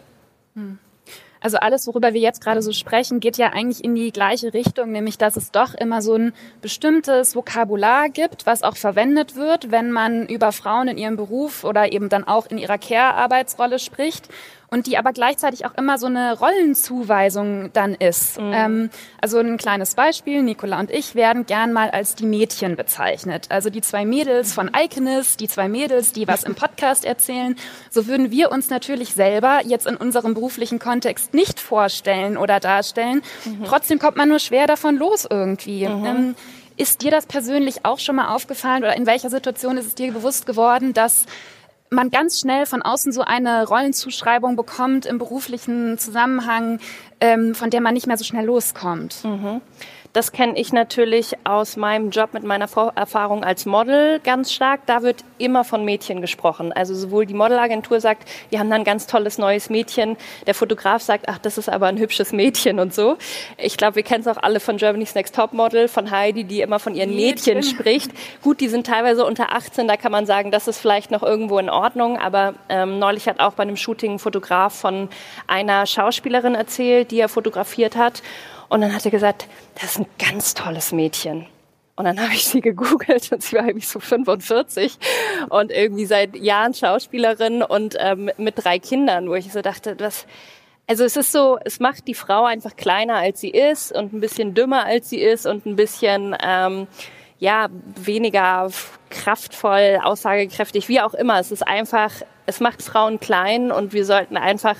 Mhm. 0.56 0.80
Also 1.39 1.57
alles, 1.57 1.86
worüber 1.86 2.13
wir 2.13 2.22
jetzt 2.22 2.44
gerade 2.44 2.62
so 2.63 2.72
sprechen, 2.72 3.19
geht 3.19 3.38
ja 3.38 3.54
eigentlich 3.54 3.84
in 3.84 3.94
die 3.94 4.12
gleiche 4.12 4.54
Richtung, 4.54 4.92
nämlich 4.92 5.18
dass 5.18 5.38
es 5.38 5.51
doch 5.51 5.75
immer 5.75 6.01
so 6.01 6.16
ein 6.16 6.34
bestimmtes 6.62 7.36
Vokabular 7.36 8.10
gibt, 8.10 8.45
was 8.45 8.63
auch 8.63 8.75
verwendet 8.75 9.36
wird, 9.36 9.69
wenn 9.69 9.92
man 9.92 10.25
über 10.28 10.51
Frauen 10.51 10.88
in 10.88 10.98
ihrem 10.98 11.16
Beruf 11.16 11.63
oder 11.63 11.92
eben 11.92 12.10
dann 12.10 12.24
auch 12.24 12.48
in 12.48 12.57
ihrer 12.57 12.80
Care-Arbeitsrolle 12.80 13.78
spricht 13.78 14.30
und 14.69 14.86
die 14.88 14.97
aber 14.97 15.14
gleichzeitig 15.14 15.66
auch 15.66 15.74
immer 15.76 15.97
so 15.97 16.07
eine 16.07 16.38
Rollenzuweisung 16.38 17.71
dann 17.74 17.94
ist. 17.94 18.40
Mhm. 18.40 18.52
Ähm, 18.54 18.90
also 19.21 19.40
ein 19.40 19.57
kleines 19.57 19.95
Beispiel, 19.95 20.44
Nicola 20.44 20.80
und 20.80 20.92
ich 20.92 21.16
werden 21.16 21.45
gern 21.45 21.71
mal 21.71 21.90
als 21.90 22.16
die 22.16 22.26
Mädchen 22.26 22.76
bezeichnet. 22.76 23.47
Also 23.50 23.69
die 23.69 23.81
zwei 23.81 24.06
Mädels 24.06 24.54
von 24.54 24.71
Iconist, 24.76 25.40
die 25.40 25.47
zwei 25.47 25.69
Mädels, 25.69 26.12
die 26.12 26.28
was 26.28 26.44
im 26.44 26.56
Podcast 26.56 27.06
erzählen. 27.06 27.56
So 27.90 28.07
würden 28.07 28.30
wir 28.31 28.52
uns 28.52 28.69
natürlich 28.69 29.14
selber 29.14 29.62
jetzt 29.66 29.88
in 29.88 29.95
unserem 29.95 30.33
beruflichen 30.33 30.80
Kontext 30.80 31.33
nicht 31.33 31.59
vorstellen 31.59 32.36
oder 32.38 32.59
darstellen. 32.59 33.21
Mhm. 33.45 33.64
Trotzdem 33.66 34.00
kommt 34.00 34.18
man 34.18 34.28
nur 34.28 34.40
schwer 34.40 34.68
davon 34.68 34.97
los 34.97 35.26
irgendwie. 35.30 35.88
Mhm. 35.88 36.06
Ähm, 36.06 36.36
ist 36.76 37.02
dir 37.02 37.09
das 37.09 37.26
persönlich 37.26 37.86
auch 37.86 38.00
schon 38.00 38.18
mal 38.18 38.36
aufgefallen 38.36 38.83
oder 38.83 38.95
in 38.95 39.07
welcher 39.07 39.31
Situation 39.31 39.78
ist 39.78 39.88
es 39.88 39.95
dir 39.95 40.14
bewusst 40.14 40.45
geworden, 40.45 40.94
dass 40.94 41.26
man 41.89 42.09
ganz 42.09 42.39
schnell 42.39 42.65
von 42.65 42.81
außen 42.81 43.11
so 43.11 43.21
eine 43.21 43.67
Rollenzuschreibung 43.67 44.56
bekommt 44.56 45.06
im 45.06 45.17
beruflichen 45.17 45.97
Zusammenhang, 45.97 46.79
ähm, 47.21 47.56
von 47.56 47.69
der 47.69 47.81
man 47.81 47.94
nicht 47.94 48.07
mehr 48.07 48.17
so 48.17 48.23
schnell 48.23 48.45
loskommt. 48.45 49.23
Mhm. 49.23 49.61
Das 50.18 50.31
kenne 50.31 50.57
ich 50.57 50.74
natürlich 50.74 51.36
aus 51.44 51.78
meinem 51.78 52.09
Job 52.09 52.33
mit 52.33 52.44
meiner 52.44 52.68
Erfahrung 52.95 53.44
als 53.44 53.68
Model 53.68 54.19
ganz 54.19 54.52
stark. 54.52 54.80
Da 54.88 55.04
wird 55.04 55.24
immer 55.38 55.64
von 55.64 55.86
Mädchen 55.86 56.21
gesprochen. 56.21 56.74
Also 56.74 56.95
sowohl 56.95 57.28
die 57.28 57.36
Modelagentur 57.36 58.02
sagt, 58.02 58.28
wir 58.50 58.57
haben 58.57 58.71
da 58.71 58.78
ein 58.78 58.83
ganz 58.83 59.06
tolles 59.06 59.38
neues 59.38 59.69
Mädchen. 59.69 60.18
Der 60.47 60.56
Fotograf 60.56 61.04
sagt, 61.04 61.26
ach, 61.30 61.38
das 61.38 61.59
ist 61.59 61.69
aber 61.69 61.86
ein 61.86 62.00
hübsches 62.00 62.33
Mädchen 62.33 62.80
und 62.80 62.95
so. 62.95 63.19
Ich 63.59 63.78
glaube, 63.78 63.97
wir 63.97 64.02
kennen 64.02 64.21
es 64.21 64.28
auch 64.28 64.42
alle 64.42 64.59
von 64.59 64.78
Germany's 64.78 65.14
Next 65.14 65.36
Top 65.36 65.54
Model, 65.54 65.88
von 65.88 66.09
Heidi, 66.09 66.45
die 66.45 66.62
immer 66.62 66.80
von 66.80 66.95
ihren 66.95 67.16
Mädchen, 67.16 67.57
Mädchen 67.57 67.78
spricht. 67.78 68.12
Gut, 68.42 68.59
die 68.59 68.69
sind 68.69 68.88
teilweise 68.88 69.24
unter 69.24 69.52
18, 69.52 69.88
da 69.88 69.97
kann 69.97 70.12
man 70.12 70.26
sagen, 70.26 70.50
das 70.50 70.68
ist 70.68 70.80
vielleicht 70.80 71.12
noch 71.12 71.21
irgendwo 71.21 71.59
in 71.59 71.69
Ordnung. 71.69 72.18
Aber 72.18 72.56
ähm, 72.69 72.97
neulich 72.97 73.28
hat 73.28 73.40
auch 73.40 73.54
bei 73.54 73.62
einem 73.62 73.78
Shooting 73.78 74.14
ein 74.14 74.19
Fotograf 74.19 74.74
von 74.74 75.09
einer 75.45 75.86
Schauspielerin 75.86 76.56
erzählt, 76.56 77.12
die 77.12 77.19
er 77.19 77.30
fotografiert 77.30 77.95
hat. 77.95 78.24
Und 78.69 78.81
dann 78.81 78.94
hat 78.94 79.06
er 79.06 79.12
gesagt, 79.12 79.47
das 79.76 79.92
ist 79.92 80.00
ein 80.00 80.06
ganz 80.19 80.54
tolles 80.54 80.92
Mädchen. 80.92 81.45
Und 81.95 82.06
dann 82.06 82.21
habe 82.21 82.33
ich 82.33 82.45
sie 82.45 82.62
gegoogelt 82.62 83.31
und 83.31 83.42
sie 83.42 83.56
war 83.56 83.66
irgendwie 83.66 83.86
so 83.86 84.00
45 84.00 84.97
und 85.50 85.71
irgendwie 85.71 86.06
seit 86.06 86.36
Jahren 86.36 86.74
Schauspielerin 86.74 87.64
und 87.64 87.95
ähm, 88.00 88.30
mit 88.38 88.64
drei 88.64 88.78
Kindern, 88.78 89.30
wo 89.30 89.36
ich 89.36 89.52
so 89.52 89.62
dachte, 89.62 89.95
was, 90.00 90.28
Also 90.86 91.04
es 91.04 91.18
ist 91.18 91.31
so, 91.31 91.57
es 91.66 91.80
macht 91.80 92.07
die 92.07 92.14
Frau 92.14 92.45
einfach 92.45 92.76
kleiner 92.76 93.16
als 93.16 93.42
sie 93.42 93.50
ist 93.50 93.92
und 93.92 94.14
ein 94.14 94.21
bisschen 94.21 94.54
dümmer 94.54 94.86
als 94.86 95.09
sie 95.09 95.19
ist 95.19 95.45
und 95.47 95.66
ein 95.66 95.76
bisschen 95.76 96.36
ähm, 96.42 96.88
ja 97.40 97.68
weniger 97.95 98.69
kraftvoll, 99.09 100.00
aussagekräftig, 100.02 100.88
wie 100.88 101.02
auch 101.02 101.14
immer. 101.14 101.40
Es 101.40 101.52
ist 101.52 101.68
einfach, 101.68 102.12
es 102.45 102.59
macht 102.59 102.83
Frauen 102.83 103.19
klein 103.19 103.71
und 103.71 103.92
wir 103.94 104.06
sollten 104.06 104.38
einfach 104.38 104.78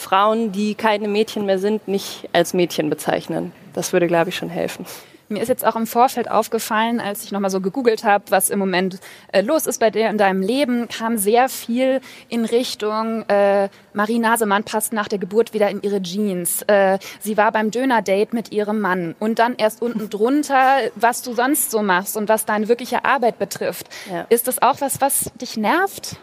Frauen, 0.00 0.50
die 0.50 0.74
keine 0.74 1.06
Mädchen 1.06 1.46
mehr 1.46 1.58
sind, 1.58 1.86
nicht 1.86 2.28
als 2.32 2.54
Mädchen 2.54 2.90
bezeichnen. 2.90 3.52
Das 3.72 3.92
würde, 3.92 4.08
glaube 4.08 4.30
ich, 4.30 4.36
schon 4.36 4.50
helfen. 4.50 4.86
Mir 5.30 5.42
ist 5.42 5.48
jetzt 5.48 5.64
auch 5.64 5.76
im 5.76 5.86
Vorfeld 5.86 6.28
aufgefallen, 6.28 6.98
als 6.98 7.22
ich 7.22 7.30
nochmal 7.30 7.50
so 7.50 7.60
gegoogelt 7.60 8.02
habe, 8.02 8.24
was 8.30 8.50
im 8.50 8.58
Moment 8.58 8.98
äh, 9.30 9.42
los 9.42 9.66
ist 9.66 9.78
bei 9.78 9.90
dir 9.90 10.10
in 10.10 10.18
deinem 10.18 10.42
Leben, 10.42 10.88
kam 10.88 11.18
sehr 11.18 11.48
viel 11.48 12.00
in 12.28 12.44
Richtung 12.44 13.22
äh, 13.28 13.68
Marie 13.92 14.18
Nasemann 14.18 14.64
passt 14.64 14.92
nach 14.92 15.06
der 15.06 15.20
Geburt 15.20 15.54
wieder 15.54 15.70
in 15.70 15.82
ihre 15.82 16.02
Jeans. 16.02 16.62
Äh, 16.62 16.98
sie 17.20 17.36
war 17.36 17.52
beim 17.52 17.70
Döner-Date 17.70 18.32
mit 18.32 18.50
ihrem 18.50 18.80
Mann 18.80 19.14
und 19.20 19.38
dann 19.38 19.54
erst 19.54 19.82
unten 19.82 20.10
drunter, 20.10 20.78
was 20.96 21.22
du 21.22 21.32
sonst 21.32 21.70
so 21.70 21.80
machst 21.80 22.16
und 22.16 22.28
was 22.28 22.44
deine 22.44 22.66
wirkliche 22.66 23.04
Arbeit 23.04 23.38
betrifft. 23.38 23.88
Ja. 24.10 24.26
Ist 24.30 24.48
das 24.48 24.60
auch 24.60 24.80
was, 24.80 25.00
was 25.00 25.30
dich 25.40 25.56
nervt? 25.56 26.16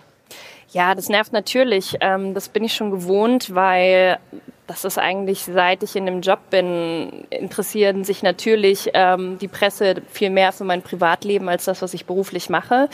Ja, 0.72 0.96
das 0.96 1.10
nervt 1.10 1.32
natürlich. 1.32 1.98
Ähm, 2.02 2.34
das 2.34 2.50
bin 2.50 2.64
ich 2.64 2.74
schon 2.74 2.92
gewohnt, 2.92 3.56
weil 3.56 4.20
das 4.68 4.84
ist 4.84 4.98
eigentlich, 4.98 5.44
seit 5.44 5.82
ich 5.82 5.96
in 5.96 6.06
dem 6.06 6.20
Job 6.20 6.40
bin, 6.50 7.26
interessieren 7.30 8.04
sich 8.04 8.22
natürlich 8.22 8.90
ähm, 8.94 9.38
die 9.40 9.48
Presse 9.48 9.96
viel 10.10 10.30
mehr 10.30 10.52
für 10.52 10.66
mein 10.66 10.82
Privatleben 10.82 11.48
als 11.48 11.66
das, 11.66 11.82
was 11.82 11.94
ich 11.94 12.06
beruflich 12.06 12.50
mache. 12.50 12.90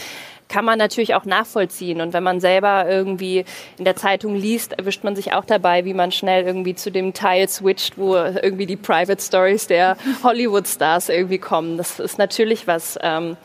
Kann 0.50 0.65
man 0.65 0.77
natürlich 0.77 1.15
auch 1.15 1.25
nachvollziehen. 1.25 2.00
Und 2.00 2.13
wenn 2.13 2.22
man 2.22 2.39
selber 2.39 2.86
irgendwie 2.88 3.44
in 3.80 3.86
der 3.86 3.96
Zeitung 3.96 4.36
liest, 4.36 4.74
erwischt 4.74 5.03
man 5.03 5.15
sich 5.15 5.34
auch 5.34 5.46
dabei, 5.46 5.84
wie 5.84 5.96
man 5.96 6.12
schnell 6.12 6.44
irgendwie 6.44 6.75
zu 6.75 6.92
dem 6.92 7.13
Teil 7.13 7.50
switcht, 7.50 7.98
wo 7.98 8.15
irgendwie 8.15 8.68
die 8.68 8.75
Private 8.75 9.22
Stories 9.22 9.65
der 9.65 9.98
Hollywood-Stars 10.24 11.10
irgendwie 11.10 11.39
kommen. 11.39 11.77
Das 11.77 12.00
ist 12.00 12.20
natürlich 12.20 12.68
was. 12.68 13.00
Ähm, 13.01 13.36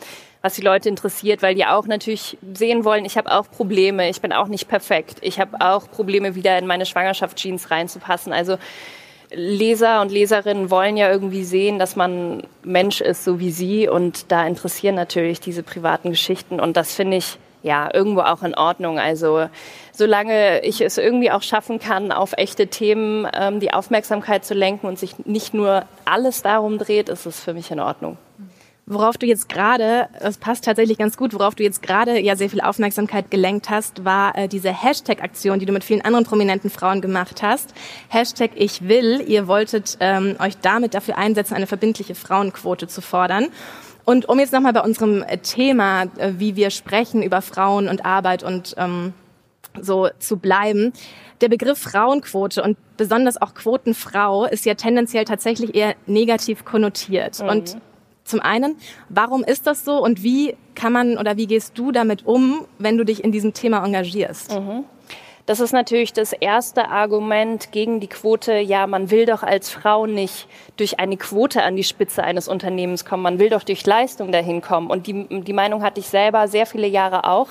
was 0.42 0.54
die 0.54 0.62
Leute 0.62 0.88
interessiert, 0.88 1.42
weil 1.42 1.54
die 1.54 1.66
auch 1.66 1.87
natürlich 1.87 2.38
sehen 2.54 2.85
wollen, 2.85 3.04
ich 3.04 3.16
habe 3.16 3.33
auch 3.33 3.50
Probleme, 3.50 4.09
ich 4.09 4.21
bin 4.21 4.33
auch 4.33 4.47
nicht 4.49 4.68
perfekt, 4.68 5.18
ich 5.21 5.40
habe 5.40 5.61
auch 5.61 5.90
Probleme, 5.90 6.35
wieder 6.35 6.59
in 6.59 6.66
meine 6.66 6.87
Schwangerschaftsjeans 6.87 7.71
reinzupassen. 7.71 8.33
Also 8.33 8.57
Leser 9.30 10.00
und 10.00 10.11
Leserinnen 10.11 10.71
wollen 10.71 10.97
ja 10.97 11.11
irgendwie 11.11 11.45
sehen, 11.45 11.78
dass 11.78 11.97
man 11.97 12.42
Mensch 12.62 13.00
ist, 13.00 13.25
so 13.25 13.40
wie 13.40 13.50
sie. 13.50 13.88
Und 13.88 14.30
da 14.33 14.47
interessieren 14.47 14.95
natürlich 14.95 15.40
diese 15.40 15.62
privaten 15.62 16.11
Geschichten. 16.11 16.61
Und 16.61 16.76
das 16.76 16.95
finde 16.95 17.18
ich 17.18 17.38
ja 17.62 17.90
irgendwo 17.92 18.21
auch 18.21 18.42
in 18.42 18.54
Ordnung. 18.54 18.99
Also 18.99 19.49
solange 19.92 20.61
ich 20.61 20.80
es 20.80 20.97
irgendwie 20.97 21.30
auch 21.30 21.42
schaffen 21.42 21.78
kann, 21.78 22.12
auf 22.12 22.33
echte 22.37 22.68
Themen 22.68 23.26
ähm, 23.35 23.61
die 23.61 23.73
Aufmerksamkeit 23.73 24.45
zu 24.45 24.54
lenken 24.54 24.87
und 24.87 24.99
sich 24.99 25.26
nicht 25.26 25.52
nur 25.52 25.85
alles 26.04 26.42
darum 26.42 26.78
dreht, 26.78 27.09
ist 27.09 27.26
es 27.26 27.40
für 27.40 27.52
mich 27.52 27.71
in 27.71 27.80
Ordnung. 27.80 28.16
Worauf 28.90 29.18
du 29.18 29.26
jetzt 29.26 29.50
gerade, 29.50 30.09
das 30.18 30.38
passt 30.38 30.64
tatsächlich 30.64 30.97
ganz 30.97 31.18
gut, 31.18 31.35
worauf 31.35 31.54
du 31.54 31.62
jetzt 31.62 31.83
gerade 31.83 32.18
ja 32.18 32.37
sehr 32.37 32.49
viel 32.49 32.62
Aufmerksamkeit 32.62 33.30
gelenkt 33.30 33.68
hast, 33.68 34.07
war 34.07 34.35
äh, 34.35 34.49
diese 34.49 34.73
Hashtag-Aktion, 34.73 35.59
die 35.59 35.66
du 35.66 35.75
mit 35.75 35.85
vielen 35.85 36.00
anderen 36.00 36.25
prominenten 36.25 36.71
Frauen 36.71 37.02
gemacht 37.02 37.42
hast. 37.42 37.75
Hashtag 38.09 38.52
Ich 38.54 38.88
will. 38.88 39.23
Ihr 39.26 39.47
wolltet 39.47 39.99
ähm, 40.00 40.37
euch 40.38 40.57
damit 40.57 40.95
dafür 40.95 41.18
einsetzen, 41.18 41.54
eine 41.54 41.66
verbindliche 41.66 42.14
Frauenquote 42.14 42.88
zu 42.88 43.02
fordern. 43.02 43.49
Und 44.07 44.26
um 44.26 44.38
jetzt 44.38 44.54
nochmal 44.54 44.73
bei 44.73 44.80
unserem 44.80 45.23
äh, 45.23 45.37
Thema, 45.37 46.04
äh, 46.04 46.33
wie 46.38 46.57
wir 46.57 46.71
sprechen 46.71 47.23
über 47.23 47.42
Frauen 47.42 47.88
und 47.88 48.07
Arbeit 48.07 48.42
und 48.42 48.75
ähm, 48.78 49.12
so 49.78 50.09
zu 50.18 50.38
bleiben. 50.38 50.95
Der 51.42 51.50
Begriff 51.50 51.78
Frauenquote 51.78 52.62
und 52.62 52.78
besonders 52.97 53.40
auch 53.40 53.52
Quotenfrau 53.52 54.47
ist 54.47 54.64
ja 54.64 54.75
tendenziell 54.75 55.26
tatsächlich 55.26 55.75
eher 55.75 55.95
negativ 56.07 56.64
konnotiert. 56.64 57.42
Mhm. 57.42 57.49
Und 57.50 57.76
zum 58.29 58.41
einen, 58.41 58.77
warum 59.09 59.43
ist 59.43 59.67
das 59.67 59.85
so 59.85 60.03
und 60.03 60.23
wie 60.23 60.57
kann 60.75 60.93
man 60.93 61.19
oder 61.19 61.37
wie 61.37 61.47
gehst 61.47 61.77
du 61.79 61.93
damit 61.93 62.27
um, 62.27 62.67
wenn 62.79 62.97
du 62.97 63.05
dich 63.05 63.25
in 63.25 63.33
diesem 63.33 63.55
Thema 63.55 63.85
engagierst? 63.85 64.53
Mhm. 64.53 64.85
Das 65.49 65.61
ist 65.61 65.73
natürlich 65.73 66.13
das 66.13 66.35
erste 66.35 66.91
Argument 66.91 67.73
gegen 67.73 68.01
die 68.01 68.07
Quote. 68.07 68.59
Ja, 68.59 68.87
man 68.87 69.11
will 69.11 69.25
doch 69.25 69.43
als 69.43 69.71
Frau 69.71 70.05
nicht 70.05 70.47
durch 70.77 71.01
eine 71.01 71.17
Quote 71.17 71.63
an 71.63 71.75
die 71.75 71.85
Spitze 71.85 72.23
eines 72.23 72.49
Unternehmens 72.49 73.07
kommen. 73.07 73.23
Man 73.23 73.39
will 73.39 73.49
doch 73.49 73.63
durch 73.63 73.87
Leistung 73.87 74.31
dahin 74.31 74.61
kommen. 74.61 74.91
Und 74.91 75.07
die, 75.07 75.27
die 75.27 75.53
Meinung 75.55 75.83
hatte 75.83 76.01
ich 76.01 76.07
selber 76.09 76.49
sehr 76.49 76.67
viele 76.67 76.87
Jahre 76.87 77.25
auch. 77.25 77.49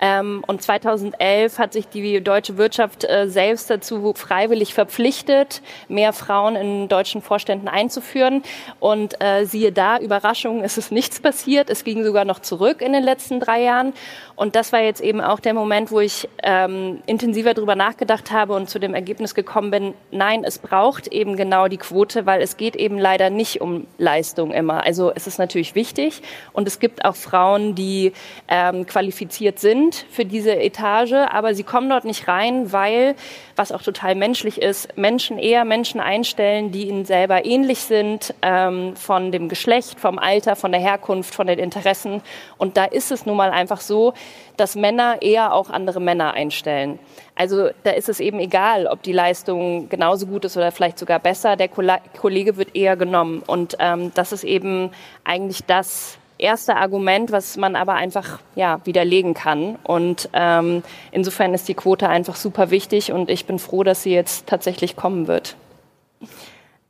Ähm, 0.00 0.44
und 0.46 0.62
2011 0.62 1.58
hat 1.58 1.72
sich 1.72 1.88
die 1.88 2.22
deutsche 2.22 2.56
Wirtschaft 2.56 3.04
äh, 3.04 3.28
selbst 3.28 3.70
dazu 3.70 4.12
freiwillig 4.14 4.74
verpflichtet, 4.74 5.62
mehr 5.88 6.12
Frauen 6.12 6.56
in 6.56 6.88
deutschen 6.88 7.22
Vorständen 7.22 7.68
einzuführen. 7.68 8.42
Und 8.80 9.20
äh, 9.22 9.44
siehe 9.44 9.72
da, 9.72 9.98
Überraschung, 9.98 10.62
es 10.62 10.76
ist 10.76 10.92
nichts 10.92 11.20
passiert. 11.20 11.70
Es 11.70 11.84
ging 11.84 12.04
sogar 12.04 12.24
noch 12.24 12.40
zurück 12.40 12.82
in 12.82 12.92
den 12.92 13.02
letzten 13.02 13.40
drei 13.40 13.62
Jahren. 13.62 13.94
Und 14.34 14.54
das 14.54 14.72
war 14.72 14.80
jetzt 14.80 15.00
eben 15.00 15.22
auch 15.22 15.40
der 15.40 15.54
Moment, 15.54 15.90
wo 15.90 16.00
ich 16.00 16.28
ähm, 16.42 17.00
intensiver 17.06 17.54
darüber 17.54 17.74
nachgedacht 17.74 18.30
habe 18.30 18.52
und 18.52 18.68
zu 18.68 18.78
dem 18.78 18.92
Ergebnis 18.92 19.34
gekommen 19.34 19.70
bin, 19.70 19.94
nein, 20.10 20.44
es 20.44 20.58
braucht 20.58 21.08
eben 21.08 21.36
genau 21.36 21.68
die 21.68 21.78
Quote, 21.78 22.26
weil 22.26 22.42
es 22.42 22.58
geht 22.58 22.76
eben 22.76 22.98
leider 22.98 23.30
nicht 23.30 23.62
um 23.62 23.86
Leistung 23.96 24.52
immer. 24.52 24.84
Also 24.84 25.10
es 25.14 25.26
ist 25.26 25.38
natürlich 25.38 25.74
wichtig 25.74 26.20
und 26.52 26.68
es 26.68 26.80
gibt 26.80 27.04
auch 27.06 27.16
Frauen, 27.16 27.74
die 27.74 28.12
ähm, 28.48 28.86
qualifiziert 28.86 29.58
sind 29.58 29.85
sind 29.86 30.06
für 30.10 30.24
diese 30.24 30.56
Etage, 30.56 31.12
aber 31.12 31.54
sie 31.54 31.62
kommen 31.62 31.88
dort 31.88 32.04
nicht 32.04 32.28
rein, 32.28 32.72
weil, 32.72 33.14
was 33.54 33.72
auch 33.72 33.82
total 33.82 34.14
menschlich 34.14 34.60
ist, 34.60 34.96
Menschen 34.96 35.38
eher 35.38 35.64
Menschen 35.64 36.00
einstellen, 36.00 36.72
die 36.72 36.88
ihnen 36.88 37.04
selber 37.04 37.44
ähnlich 37.44 37.80
sind, 37.80 38.34
ähm, 38.42 38.96
von 38.96 39.32
dem 39.32 39.48
Geschlecht, 39.48 40.00
vom 40.00 40.18
Alter, 40.18 40.56
von 40.56 40.72
der 40.72 40.80
Herkunft, 40.80 41.34
von 41.34 41.46
den 41.46 41.58
Interessen. 41.58 42.22
Und 42.58 42.76
da 42.76 42.84
ist 42.84 43.12
es 43.12 43.26
nun 43.26 43.36
mal 43.36 43.50
einfach 43.50 43.80
so, 43.80 44.14
dass 44.56 44.74
Männer 44.74 45.20
eher 45.20 45.52
auch 45.52 45.70
andere 45.70 46.00
Männer 46.00 46.32
einstellen. 46.34 46.98
Also 47.34 47.68
da 47.84 47.90
ist 47.90 48.08
es 48.08 48.20
eben 48.20 48.40
egal, 48.40 48.86
ob 48.86 49.02
die 49.02 49.12
Leistung 49.12 49.88
genauso 49.88 50.26
gut 50.26 50.46
ist 50.46 50.56
oder 50.56 50.72
vielleicht 50.72 50.98
sogar 50.98 51.20
besser. 51.20 51.56
Der 51.56 51.68
Kollege 51.68 52.56
wird 52.56 52.74
eher 52.74 52.96
genommen. 52.96 53.42
Und 53.46 53.76
ähm, 53.78 54.12
das 54.14 54.32
ist 54.32 54.44
eben 54.44 54.90
eigentlich 55.24 55.64
das, 55.66 56.18
erste 56.38 56.76
Argument, 56.76 57.32
was 57.32 57.56
man 57.56 57.76
aber 57.76 57.94
einfach 57.94 58.38
ja, 58.54 58.80
widerlegen 58.84 59.34
kann. 59.34 59.76
Und 59.82 60.28
ähm, 60.32 60.82
insofern 61.12 61.54
ist 61.54 61.68
die 61.68 61.74
Quote 61.74 62.08
einfach 62.08 62.36
super 62.36 62.70
wichtig 62.70 63.12
und 63.12 63.30
ich 63.30 63.46
bin 63.46 63.58
froh, 63.58 63.82
dass 63.82 64.02
sie 64.02 64.12
jetzt 64.12 64.46
tatsächlich 64.46 64.96
kommen 64.96 65.28
wird. 65.28 65.56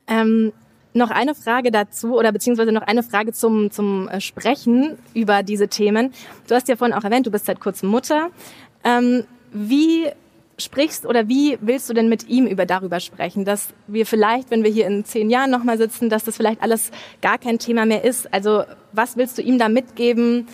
Ähm, 0.07 0.53
noch 0.93 1.11
eine 1.11 1.35
Frage 1.35 1.71
dazu 1.71 2.17
oder 2.17 2.31
beziehungsweise 2.31 2.71
noch 2.71 2.81
eine 2.81 3.03
Frage 3.03 3.31
zum, 3.31 3.71
zum 3.71 4.07
äh, 4.09 4.19
Sprechen 4.19 4.97
über 5.13 5.43
diese 5.43 5.67
Themen. 5.67 6.13
Du 6.47 6.55
hast 6.55 6.67
ja 6.67 6.75
vorhin 6.75 6.95
auch 6.95 7.03
erwähnt, 7.03 7.27
du 7.27 7.31
bist 7.31 7.45
seit 7.45 7.59
kurzem 7.59 7.89
Mutter. 7.89 8.29
Ähm, 8.83 9.25
wie 9.51 10.09
sprichst 10.57 11.05
oder 11.05 11.27
wie 11.27 11.57
willst 11.61 11.89
du 11.89 11.93
denn 11.93 12.09
mit 12.09 12.27
ihm 12.27 12.47
über 12.47 12.65
darüber 12.65 12.99
sprechen, 12.99 13.45
dass 13.45 13.69
wir 13.87 14.05
vielleicht, 14.05 14.49
wenn 14.49 14.63
wir 14.63 14.71
hier 14.71 14.87
in 14.87 15.05
zehn 15.05 15.29
Jahren 15.29 15.51
nochmal 15.51 15.77
sitzen, 15.77 16.09
dass 16.09 16.23
das 16.23 16.37
vielleicht 16.37 16.61
alles 16.61 16.91
gar 17.21 17.37
kein 17.37 17.59
Thema 17.59 17.85
mehr 17.85 18.03
ist? 18.03 18.33
Also 18.33 18.63
was 18.91 19.17
willst 19.17 19.37
du 19.37 19.41
ihm 19.41 19.59
da 19.59 19.69
mitgeben 19.69 20.47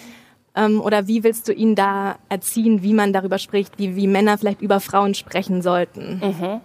ähm, 0.56 0.82
oder 0.82 1.08
wie 1.08 1.24
willst 1.24 1.48
du 1.48 1.54
ihn 1.54 1.76
da 1.76 2.18
erziehen, 2.30 2.84
wie 2.84 2.94
man 2.94 3.14
darüber 3.14 3.38
spricht, 3.38 3.80
wie, 3.80 3.96
wie 3.96 4.08
Männer 4.08 4.38
vielleicht 4.38 4.62
über 4.62 4.80
Frauen 4.80 5.14
sprechen 5.14 5.62
sollten? 5.62 6.22
Mhm. 6.24 6.62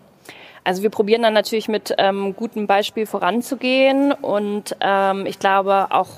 Also 0.69 0.83
wir 0.83 0.91
probieren 0.91 1.23
dann 1.23 1.33
natürlich 1.33 1.67
mit 1.67 1.95
ähm, 1.97 2.37
gutem 2.37 2.67
Beispiel 2.67 3.07
voranzugehen 3.07 4.13
und 4.13 4.77
ähm, 4.83 5.25
ich 5.25 5.39
glaube 5.39 5.87
auch 5.89 6.09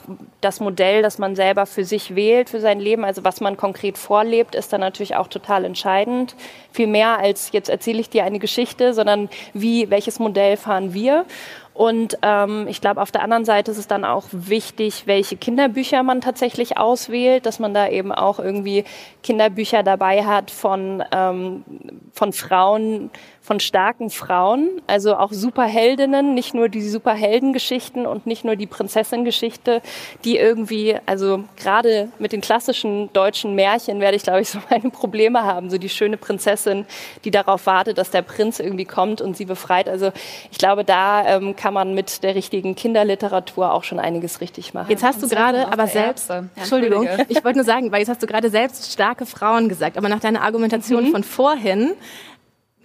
das 0.40 0.58
Modell, 0.58 1.02
das 1.02 1.18
man 1.18 1.36
selber 1.36 1.66
für 1.66 1.84
sich 1.84 2.16
wählt, 2.16 2.50
für 2.50 2.58
sein 2.58 2.80
Leben, 2.80 3.04
also 3.04 3.22
was 3.22 3.40
man 3.40 3.56
konkret 3.56 3.96
vorlebt, 3.96 4.56
ist 4.56 4.72
dann 4.72 4.80
natürlich 4.80 5.14
auch 5.14 5.28
total 5.28 5.64
entscheidend. 5.64 6.34
Viel 6.72 6.88
mehr 6.88 7.20
als 7.20 7.52
jetzt 7.52 7.68
erzähle 7.68 8.00
ich 8.00 8.10
dir 8.10 8.24
eine 8.24 8.40
Geschichte, 8.40 8.92
sondern 8.92 9.28
wie, 9.54 9.88
welches 9.88 10.18
Modell 10.18 10.56
fahren 10.56 10.94
wir? 10.94 11.26
Und 11.72 12.18
ähm, 12.20 12.66
ich 12.68 12.80
glaube, 12.80 13.00
auf 13.00 13.10
der 13.10 13.22
anderen 13.22 13.44
Seite 13.44 13.70
ist 13.70 13.78
es 13.78 13.86
dann 13.86 14.04
auch 14.04 14.24
wichtig, 14.32 15.04
welche 15.06 15.36
Kinderbücher 15.36 16.02
man 16.02 16.20
tatsächlich 16.20 16.76
auswählt, 16.76 17.46
dass 17.46 17.58
man 17.58 17.72
da 17.72 17.88
eben 17.88 18.12
auch 18.12 18.38
irgendwie 18.38 18.84
Kinderbücher 19.22 19.82
dabei 19.82 20.24
hat 20.26 20.50
von, 20.50 21.02
ähm, 21.10 21.64
von 22.12 22.32
Frauen, 22.32 23.10
von 23.50 23.58
starken 23.58 24.10
Frauen, 24.10 24.80
also 24.86 25.16
auch 25.16 25.32
Superheldinnen, 25.32 26.34
nicht 26.34 26.54
nur 26.54 26.68
die 26.68 26.88
Superheldengeschichten 26.88 28.06
und 28.06 28.24
nicht 28.24 28.44
nur 28.44 28.54
die 28.54 28.68
Prinzessin-Geschichte, 28.68 29.82
die 30.24 30.36
irgendwie, 30.36 30.96
also 31.04 31.42
gerade 31.56 32.10
mit 32.20 32.30
den 32.30 32.42
klassischen 32.42 33.12
deutschen 33.12 33.56
Märchen 33.56 33.98
werde 33.98 34.16
ich, 34.16 34.22
glaube 34.22 34.42
ich, 34.42 34.50
so 34.50 34.60
meine 34.70 34.90
Probleme 34.90 35.42
haben. 35.42 35.68
So 35.68 35.78
die 35.78 35.88
schöne 35.88 36.16
Prinzessin, 36.16 36.86
die 37.24 37.32
darauf 37.32 37.66
wartet, 37.66 37.98
dass 37.98 38.12
der 38.12 38.22
Prinz 38.22 38.60
irgendwie 38.60 38.84
kommt 38.84 39.20
und 39.20 39.36
sie 39.36 39.46
befreit. 39.46 39.88
Also 39.88 40.12
ich 40.52 40.58
glaube, 40.58 40.84
da 40.84 41.26
ähm, 41.26 41.56
kann 41.56 41.74
man 41.74 41.92
mit 41.92 42.22
der 42.22 42.36
richtigen 42.36 42.76
Kinderliteratur 42.76 43.72
auch 43.72 43.82
schon 43.82 43.98
einiges 43.98 44.40
richtig 44.40 44.74
machen. 44.74 44.90
Jetzt 44.90 45.02
hast 45.02 45.24
du 45.24 45.28
gerade 45.28 45.72
aber 45.72 45.88
selbst, 45.88 46.30
Entschuldigung, 46.54 47.08
ich 47.26 47.42
wollte 47.44 47.58
nur 47.58 47.66
sagen, 47.66 47.90
weil 47.90 47.98
jetzt 47.98 48.10
hast 48.10 48.22
du 48.22 48.28
gerade 48.28 48.48
selbst 48.48 48.92
starke 48.92 49.26
Frauen 49.26 49.68
gesagt, 49.68 49.98
aber 49.98 50.08
nach 50.08 50.20
deiner 50.20 50.42
Argumentation 50.42 51.08
mhm. 51.08 51.10
von 51.10 51.24
vorhin 51.24 51.94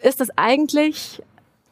ist 0.05 0.21
das 0.21 0.29
eigentlich 0.37 1.21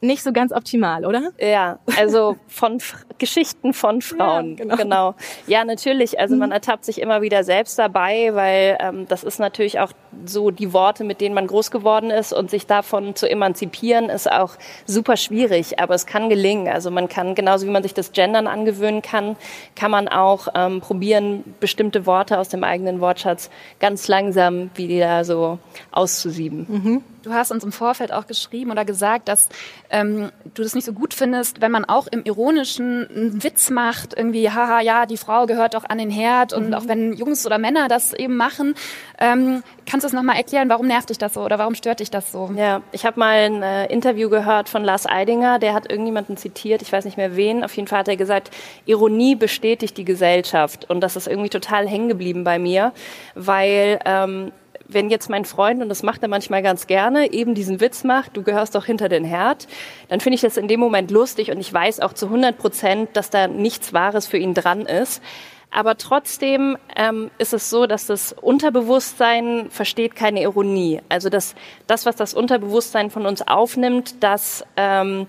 nicht 0.03 0.22
so 0.22 0.33
ganz 0.33 0.51
optimal, 0.51 1.05
oder? 1.05 1.31
Ja, 1.39 1.79
also 1.98 2.36
von 2.48 2.79
Geschichten 3.17 3.74
von 3.74 4.01
Frauen. 4.01 4.57
Ja, 4.57 4.63
genau. 4.63 4.75
genau. 4.75 5.15
Ja, 5.48 5.63
natürlich. 5.63 6.19
Also 6.19 6.36
man 6.36 6.50
mhm. 6.50 6.53
ertappt 6.53 6.86
sich 6.86 7.01
immer 7.01 7.22
wieder 7.22 7.43
selbst 7.43 7.79
dabei, 7.79 8.31
weil 8.33 8.77
ähm, 8.79 9.07
das 9.07 9.24
ist 9.24 9.39
natürlich 9.39 9.79
auch 9.79 9.91
so 10.25 10.51
die 10.51 10.74
Worte, 10.74 11.03
mit 11.03 11.22
denen 11.22 11.33
man 11.33 11.48
groß 11.48 11.72
geworden 11.72 12.12
ist 12.12 12.33
und 12.33 12.50
sich 12.50 12.67
davon 12.67 13.15
zu 13.15 13.29
emanzipieren, 13.29 14.10
ist 14.10 14.31
auch 14.31 14.55
super 14.86 15.17
schwierig. 15.17 15.79
Aber 15.79 15.95
es 15.95 16.05
kann 16.05 16.29
gelingen. 16.29 16.67
Also 16.67 16.91
man 16.91 17.07
kann, 17.07 17.33
genauso 17.33 17.65
wie 17.65 17.72
man 17.72 17.83
sich 17.83 17.93
das 17.93 18.12
Gendern 18.12 18.48
angewöhnen 18.48 19.01
kann, 19.01 19.38
kann 19.75 19.91
man 19.91 20.07
auch 20.07 20.48
ähm, 20.53 20.81
probieren, 20.81 21.43
bestimmte 21.60 22.05
Worte 22.05 22.39
aus 22.39 22.50
dem 22.50 22.63
eigenen 22.63 23.00
Wortschatz 23.00 23.50
ganz 23.79 24.07
langsam 24.07 24.69
wieder 24.75 25.24
so 25.24 25.60
auszusieben. 25.91 26.65
Mhm. 26.67 27.03
Du 27.24 27.33
hast 27.33 27.51
uns 27.51 27.63
im 27.63 27.72
Vorfeld 27.72 28.12
auch 28.12 28.27
geschrieben 28.27 28.72
oder 28.72 28.83
gesagt, 28.83 29.29
dass 29.29 29.48
ähm, 29.93 30.31
du 30.55 30.63
das 30.63 30.73
nicht 30.73 30.85
so 30.85 30.91
gut 30.91 31.13
findest, 31.13 31.62
wenn 31.62 31.71
man 31.71 31.85
auch 31.85 32.07
im 32.07 32.23
Ironischen 32.23 33.07
einen 33.07 33.43
Witz 33.43 33.69
macht, 33.69 34.17
irgendwie, 34.17 34.50
haha, 34.50 34.81
ja, 34.81 35.05
die 35.05 35.17
Frau 35.17 35.45
gehört 35.45 35.75
doch 35.75 35.85
an 35.88 36.00
den 36.00 36.09
Herd 36.09 36.51
und 36.51 36.69
mhm. 36.69 36.73
auch 36.73 36.88
wenn 36.88 37.13
Jungs 37.13 37.45
oder 37.45 37.59
Männer 37.59 37.88
das 37.88 38.12
eben 38.12 38.35
machen. 38.35 38.73
Ähm, 39.19 39.62
kannst 39.85 40.03
du 40.03 40.07
es 40.07 40.13
nochmal 40.13 40.38
erklären, 40.38 40.67
warum 40.67 40.88
nervt 40.88 41.12
dich 41.12 41.19
das 41.19 41.35
so 41.35 41.41
oder 41.41 41.59
warum 41.59 41.75
stört 41.75 42.00
dich 42.00 42.09
das 42.09 42.31
so? 42.31 42.50
Ja, 42.55 42.81
ich 42.91 43.05
habe 43.05 43.19
mal 43.19 43.38
ein 43.38 43.62
äh, 43.62 43.85
Interview 43.93 44.29
gehört 44.29 44.67
von 44.67 44.83
Lars 44.83 45.05
Eidinger, 45.05 45.59
der 45.59 45.75
hat 45.75 45.91
irgendjemanden 45.91 46.38
zitiert, 46.38 46.81
ich 46.81 46.91
weiß 46.91 47.05
nicht 47.05 47.17
mehr 47.17 47.35
wen, 47.35 47.63
auf 47.63 47.75
jeden 47.75 47.88
Fall 47.88 48.00
hat 48.00 48.07
er 48.07 48.17
gesagt, 48.17 48.50
Ironie 48.85 49.35
bestätigt 49.35 49.95
die 49.97 50.05
Gesellschaft 50.05 50.89
und 50.89 51.01
das 51.01 51.15
ist 51.15 51.27
irgendwie 51.27 51.50
total 51.50 51.88
hängen 51.88 52.07
geblieben 52.07 52.43
bei 52.43 52.57
mir, 52.57 52.93
weil 53.35 54.00
ähm, 54.05 54.51
wenn 54.88 55.10
jetzt 55.10 55.30
mein 55.30 55.46
Freund, 55.46 55.82
und 55.82 55.90
das 55.90 56.04
macht 56.04 56.22
er 56.24 56.30
manchmal 56.30 56.62
ganz 56.62 56.88
gerne, 56.88 57.32
eben 57.32 57.56
diesen 57.56 57.80
Witz 57.80 58.04
macht, 58.04 58.36
du 58.36 58.44
gehörst 58.44 58.75
doch 58.75 58.86
hinter 58.86 59.10
den 59.10 59.25
Herd, 59.25 59.68
dann 60.10 60.20
finde 60.20 60.36
ich 60.36 60.42
das 60.42 60.58
in 60.58 60.68
dem 60.68 60.80
Moment 60.80 61.12
lustig 61.12 61.52
und 61.52 61.60
ich 61.60 61.74
weiß 61.74 62.00
auch 62.00 62.13
zu 62.13 62.28
100 62.28 62.58
Prozent, 62.58 63.10
dass 63.13 63.30
da 63.30 63.48
nichts 63.48 63.94
Wahres 63.94 64.28
für 64.28 64.38
ihn 64.38 64.54
dran 64.54 64.82
ist. 64.82 65.22
Aber 65.74 65.98
trotzdem 65.98 66.78
ähm, 66.96 67.32
ist 67.40 67.52
es 67.52 67.72
so, 67.72 67.88
dass 67.88 68.06
das 68.06 68.32
Unterbewusstsein 68.32 69.72
versteht 69.72 70.16
keine 70.16 70.44
Ironie. 70.44 71.02
Also 71.10 71.30
das, 71.30 71.56
das 71.88 72.06
was 72.06 72.16
das 72.16 72.36
Unterbewusstsein 72.36 73.10
von 73.10 73.25
uns 73.25 73.42
aufnimmt, 73.42 74.24
das 74.24 74.63
ähm, 74.78 75.25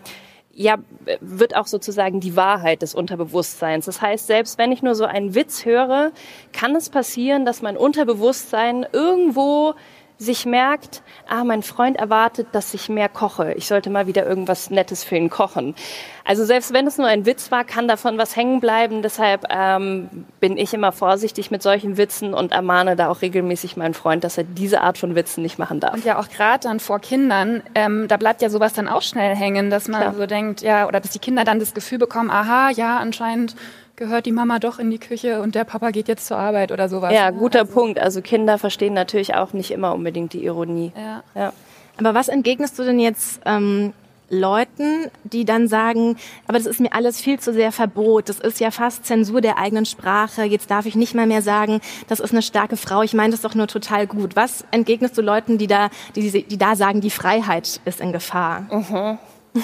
ja, 0.54 0.78
wird 1.20 1.56
auch 1.56 1.66
sozusagen 1.66 2.20
die 2.20 2.36
Wahrheit 2.36 2.82
des 2.82 2.94
Unterbewusstseins. 2.94 3.86
Das 3.86 4.00
heißt, 4.00 4.26
selbst 4.26 4.58
wenn 4.58 4.72
ich 4.72 4.82
nur 4.82 4.94
so 4.94 5.04
einen 5.04 5.34
Witz 5.34 5.64
höre, 5.64 6.12
kann 6.52 6.74
es 6.76 6.90
passieren, 6.90 7.44
dass 7.44 7.62
mein 7.62 7.76
Unterbewusstsein 7.76 8.86
irgendwo 8.92 9.74
sich 10.18 10.46
merkt, 10.46 11.02
ah, 11.28 11.42
mein 11.42 11.62
Freund 11.62 11.96
erwartet, 11.96 12.48
dass 12.52 12.72
ich 12.72 12.88
mehr 12.88 13.08
koche. 13.08 13.52
Ich 13.54 13.66
sollte 13.66 13.90
mal 13.90 14.06
wieder 14.06 14.24
irgendwas 14.24 14.70
Nettes 14.70 15.02
für 15.02 15.16
ihn 15.16 15.28
kochen. 15.28 15.74
Also 16.24 16.44
selbst 16.44 16.72
wenn 16.72 16.86
es 16.86 16.98
nur 16.98 17.08
ein 17.08 17.26
Witz 17.26 17.50
war, 17.50 17.64
kann 17.64 17.88
davon 17.88 18.16
was 18.16 18.36
hängen 18.36 18.60
bleiben. 18.60 19.02
Deshalb 19.02 19.44
ähm, 19.50 20.26
bin 20.40 20.56
ich 20.56 20.72
immer 20.72 20.92
vorsichtig 20.92 21.50
mit 21.50 21.62
solchen 21.62 21.96
Witzen 21.96 22.32
und 22.32 22.52
ermahne 22.52 22.94
da 22.94 23.08
auch 23.08 23.22
regelmäßig 23.22 23.76
meinen 23.76 23.94
Freund, 23.94 24.22
dass 24.22 24.38
er 24.38 24.44
diese 24.44 24.80
Art 24.82 24.98
von 24.98 25.16
Witzen 25.16 25.42
nicht 25.42 25.58
machen 25.58 25.80
darf. 25.80 25.94
Und 25.94 26.04
ja 26.04 26.18
auch 26.18 26.28
gerade 26.28 26.60
dann 26.60 26.78
vor 26.78 27.00
Kindern, 27.00 27.62
ähm, 27.74 28.06
da 28.06 28.16
bleibt 28.16 28.40
ja 28.40 28.50
sowas 28.50 28.72
dann 28.72 28.88
auch 28.88 29.02
schnell 29.02 29.34
hängen, 29.34 29.68
dass 29.68 29.88
man 29.88 30.00
Klar. 30.00 30.14
so 30.14 30.26
denkt, 30.26 30.62
ja, 30.62 30.86
oder 30.86 31.00
dass 31.00 31.10
die 31.10 31.18
Kinder 31.18 31.44
dann 31.44 31.58
das 31.58 31.74
Gefühl 31.74 31.98
bekommen, 31.98 32.30
aha, 32.30 32.70
ja, 32.70 32.98
anscheinend 32.98 33.56
gehört 33.96 34.26
die 34.26 34.32
Mama 34.32 34.58
doch 34.58 34.78
in 34.78 34.90
die 34.90 34.98
Küche 34.98 35.40
und 35.40 35.54
der 35.54 35.64
Papa 35.64 35.90
geht 35.90 36.08
jetzt 36.08 36.26
zur 36.26 36.36
Arbeit 36.36 36.72
oder 36.72 36.88
sowas. 36.88 37.12
Ja, 37.12 37.30
guter 37.30 37.60
also. 37.60 37.72
Punkt. 37.72 37.98
Also 37.98 38.22
Kinder 38.22 38.58
verstehen 38.58 38.94
natürlich 38.94 39.34
auch 39.34 39.52
nicht 39.52 39.70
immer 39.70 39.94
unbedingt 39.94 40.32
die 40.32 40.44
Ironie. 40.44 40.92
Ja. 40.96 41.22
ja. 41.34 41.52
Aber 41.96 42.14
was 42.14 42.28
entgegnest 42.28 42.78
du 42.78 42.82
denn 42.82 42.98
jetzt 42.98 43.40
ähm, 43.44 43.92
Leuten, 44.30 45.10
die 45.22 45.44
dann 45.44 45.68
sagen, 45.68 46.16
aber 46.46 46.58
das 46.58 46.66
ist 46.66 46.80
mir 46.80 46.92
alles 46.92 47.20
viel 47.20 47.38
zu 47.38 47.52
sehr 47.52 47.72
Verbot, 47.72 48.28
das 48.28 48.40
ist 48.40 48.58
ja 48.58 48.70
fast 48.70 49.04
Zensur 49.04 49.40
der 49.40 49.58
eigenen 49.58 49.84
Sprache, 49.84 50.42
jetzt 50.42 50.70
darf 50.70 50.86
ich 50.86 50.96
nicht 50.96 51.14
mal 51.14 51.26
mehr 51.26 51.42
sagen, 51.42 51.80
das 52.08 52.20
ist 52.20 52.32
eine 52.32 52.42
starke 52.42 52.76
Frau, 52.76 53.02
ich 53.02 53.14
meine 53.14 53.32
das 53.32 53.42
doch 53.42 53.54
nur 53.54 53.68
total 53.68 54.06
gut. 54.06 54.34
Was 54.34 54.64
entgegnest 54.70 55.16
du 55.16 55.22
Leuten, 55.22 55.58
die 55.58 55.66
da, 55.66 55.90
die, 56.16 56.42
die 56.42 56.58
da 56.58 56.74
sagen, 56.74 57.00
die 57.00 57.10
Freiheit 57.10 57.80
ist 57.84 58.00
in 58.00 58.12
Gefahr? 58.12 58.66
Mhm. 58.70 59.18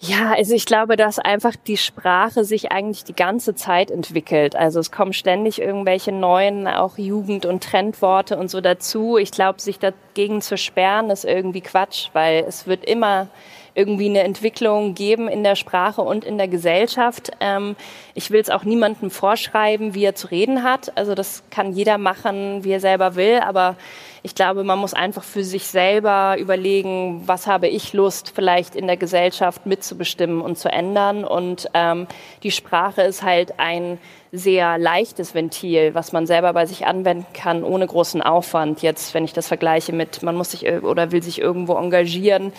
Ja, 0.00 0.32
also 0.32 0.54
ich 0.54 0.64
glaube, 0.64 0.96
dass 0.96 1.18
einfach 1.18 1.56
die 1.56 1.76
Sprache 1.76 2.44
sich 2.44 2.70
eigentlich 2.70 3.02
die 3.02 3.16
ganze 3.16 3.56
Zeit 3.56 3.90
entwickelt. 3.90 4.54
Also 4.54 4.78
es 4.78 4.92
kommen 4.92 5.12
ständig 5.12 5.60
irgendwelche 5.60 6.12
neuen, 6.12 6.68
auch 6.68 6.98
Jugend- 6.98 7.46
und 7.46 7.64
Trendworte 7.64 8.36
und 8.36 8.48
so 8.48 8.60
dazu. 8.60 9.16
Ich 9.16 9.32
glaube, 9.32 9.60
sich 9.60 9.80
dagegen 9.80 10.40
zu 10.40 10.56
sperren, 10.56 11.10
ist 11.10 11.24
irgendwie 11.24 11.62
Quatsch, 11.62 12.10
weil 12.12 12.44
es 12.46 12.68
wird 12.68 12.84
immer 12.84 13.26
irgendwie 13.74 14.08
eine 14.08 14.22
Entwicklung 14.22 14.94
geben 14.94 15.28
in 15.28 15.42
der 15.42 15.56
Sprache 15.56 16.02
und 16.02 16.24
in 16.24 16.38
der 16.38 16.48
Gesellschaft. 16.48 17.32
Ähm, 17.40 17.74
ich 18.14 18.30
will 18.30 18.40
es 18.40 18.50
auch 18.50 18.62
niemandem 18.62 19.10
vorschreiben, 19.10 19.94
wie 19.94 20.04
er 20.04 20.14
zu 20.14 20.28
reden 20.28 20.62
hat. 20.62 20.96
Also 20.96 21.16
das 21.16 21.42
kann 21.50 21.72
jeder 21.72 21.98
machen, 21.98 22.62
wie 22.62 22.70
er 22.70 22.80
selber 22.80 23.16
will. 23.16 23.40
Aber 23.40 23.74
ich 24.22 24.34
glaube, 24.34 24.64
man 24.64 24.78
muss 24.78 24.94
einfach 24.94 25.22
für 25.22 25.44
sich 25.44 25.66
selber 25.66 26.36
überlegen, 26.38 27.22
was 27.26 27.46
habe 27.46 27.68
ich 27.68 27.92
Lust, 27.92 28.32
vielleicht 28.34 28.74
in 28.74 28.86
der 28.86 28.96
Gesellschaft 28.96 29.66
mitzubestimmen 29.66 30.40
und 30.40 30.58
zu 30.58 30.70
ändern. 30.70 31.24
Und 31.24 31.68
ähm, 31.74 32.06
die 32.42 32.50
Sprache 32.50 33.02
ist 33.02 33.22
halt 33.22 33.58
ein 33.58 33.98
sehr 34.32 34.78
leichtes 34.78 35.34
Ventil, 35.34 35.94
was 35.94 36.12
man 36.12 36.26
selber 36.26 36.52
bei 36.52 36.66
sich 36.66 36.86
anwenden 36.86 37.26
kann, 37.32 37.64
ohne 37.64 37.86
großen 37.86 38.22
Aufwand. 38.22 38.82
Jetzt, 38.82 39.14
wenn 39.14 39.24
ich 39.24 39.32
das 39.32 39.48
vergleiche 39.48 39.92
mit, 39.92 40.22
man 40.22 40.36
muss 40.36 40.50
sich 40.50 40.66
oder 40.82 41.12
will 41.12 41.22
sich 41.22 41.40
irgendwo 41.40 41.74
engagieren, 41.74 42.52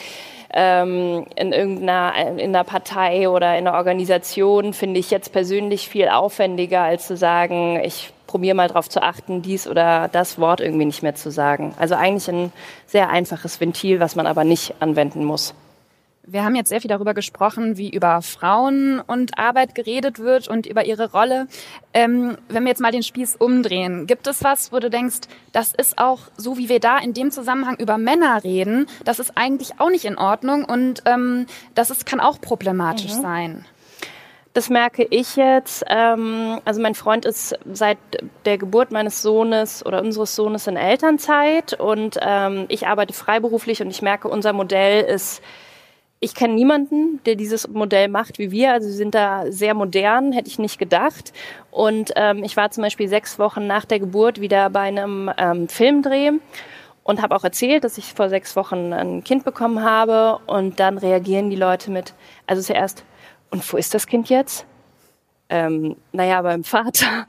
ähm, 0.53 1.25
in 1.35 1.53
irgendeiner 1.53 2.13
in 2.37 2.55
einer 2.55 2.63
Partei 2.63 3.29
oder 3.29 3.57
in 3.57 3.67
einer 3.67 3.77
Organisation 3.77 4.73
finde 4.73 4.99
ich 4.99 5.11
jetzt 5.11 5.31
persönlich 5.31 5.89
viel 5.89 6.09
aufwendiger, 6.09 6.81
als 6.81 7.07
zu 7.07 7.15
sagen, 7.15 7.79
ich 7.83 8.11
probiere 8.27 8.55
mal 8.55 8.67
darauf 8.67 8.89
zu 8.89 9.01
achten, 9.01 9.41
dies 9.41 9.67
oder 9.67 10.07
das 10.11 10.39
Wort 10.39 10.59
irgendwie 10.61 10.85
nicht 10.85 11.03
mehr 11.03 11.15
zu 11.15 11.31
sagen. 11.31 11.73
Also 11.79 11.95
eigentlich 11.95 12.27
ein 12.29 12.51
sehr 12.85 13.09
einfaches 13.09 13.59
Ventil, 13.59 13.99
was 13.99 14.15
man 14.15 14.27
aber 14.27 14.43
nicht 14.43 14.75
anwenden 14.79 15.25
muss. 15.25 15.53
Wir 16.31 16.43
haben 16.43 16.53
jetzt 16.53 16.69
sehr 16.69 16.79
viel 16.79 16.89
darüber 16.89 17.15
gesprochen, 17.15 17.77
wie 17.77 17.89
über 17.89 18.21
Frauen 18.21 18.99
und 18.99 19.39
Arbeit 19.39 19.73
geredet 19.73 20.19
wird 20.19 20.47
und 20.47 20.67
über 20.67 20.85
ihre 20.85 21.11
Rolle. 21.11 21.47
Ähm, 21.91 22.37
wenn 22.49 22.63
wir 22.63 22.69
jetzt 22.69 22.81
mal 22.81 22.91
den 22.91 23.01
Spieß 23.01 23.37
umdrehen, 23.37 24.05
gibt 24.05 24.27
es 24.27 24.43
was, 24.43 24.71
wo 24.71 24.77
du 24.77 24.91
denkst, 24.91 25.21
das 25.53 25.73
ist 25.73 25.97
auch 25.97 26.19
so, 26.37 26.57
wie 26.57 26.69
wir 26.69 26.79
da 26.79 26.99
in 26.99 27.15
dem 27.15 27.31
Zusammenhang 27.31 27.77
über 27.77 27.97
Männer 27.97 28.43
reden, 28.43 28.85
das 29.05 29.17
ist 29.17 29.37
eigentlich 29.37 29.79
auch 29.79 29.89
nicht 29.89 30.05
in 30.05 30.19
Ordnung 30.19 30.65
und 30.65 31.01
ähm, 31.05 31.47
das 31.73 31.89
ist, 31.89 32.05
kann 32.05 32.19
auch 32.19 32.39
problematisch 32.39 33.15
mhm. 33.15 33.21
sein? 33.21 33.65
Das 34.53 34.69
merke 34.69 35.07
ich 35.09 35.35
jetzt. 35.35 35.83
Ähm, 35.87 36.59
also 36.63 36.79
mein 36.79 36.93
Freund 36.93 37.25
ist 37.25 37.57
seit 37.71 37.97
der 38.45 38.59
Geburt 38.59 38.91
meines 38.91 39.23
Sohnes 39.23 39.83
oder 39.83 40.01
unseres 40.01 40.35
Sohnes 40.35 40.67
in 40.67 40.75
Elternzeit 40.75 41.73
und 41.73 42.19
ähm, 42.21 42.65
ich 42.69 42.85
arbeite 42.85 43.13
freiberuflich 43.13 43.81
und 43.81 43.89
ich 43.89 44.03
merke, 44.03 44.27
unser 44.27 44.53
Modell 44.53 45.03
ist 45.05 45.41
ich 46.21 46.35
kenne 46.35 46.53
niemanden, 46.53 47.21
der 47.25 47.35
dieses 47.35 47.67
Modell 47.69 48.09
macht 48.09 48.39
wie 48.39 48.51
wir. 48.51 48.73
Also 48.73 48.89
sie 48.89 48.95
sind 48.95 49.15
da 49.15 49.51
sehr 49.51 49.73
modern, 49.73 50.33
hätte 50.33 50.49
ich 50.49 50.59
nicht 50.59 50.77
gedacht. 50.77 51.31
Und 51.71 52.11
ähm, 52.15 52.43
ich 52.43 52.57
war 52.57 52.71
zum 52.71 52.83
Beispiel 52.83 53.07
sechs 53.07 53.39
Wochen 53.39 53.67
nach 53.67 53.85
der 53.85 53.99
Geburt 53.99 54.41
wieder 54.41 54.69
bei 54.69 54.81
einem 54.81 55.31
ähm, 55.37 55.69
Filmdreh 55.69 56.31
und 57.03 57.21
habe 57.21 57.35
auch 57.35 57.43
erzählt, 57.43 57.83
dass 57.83 57.97
ich 57.97 58.13
vor 58.13 58.29
sechs 58.29 58.55
Wochen 58.55 58.91
ein 58.91 59.23
Kind 59.23 59.45
bekommen 59.45 59.83
habe. 59.83 60.39
Und 60.45 60.79
dann 60.79 60.97
reagieren 60.97 61.49
die 61.49 61.55
Leute 61.55 61.89
mit, 61.89 62.13
also 62.47 62.61
zuerst, 62.61 63.05
und 63.49 63.71
wo 63.71 63.77
ist 63.77 63.93
das 63.93 64.05
Kind 64.05 64.29
jetzt? 64.29 64.65
Ähm, 65.49 65.95
naja, 66.11 66.41
beim 66.43 66.63
Vater. 66.63 67.27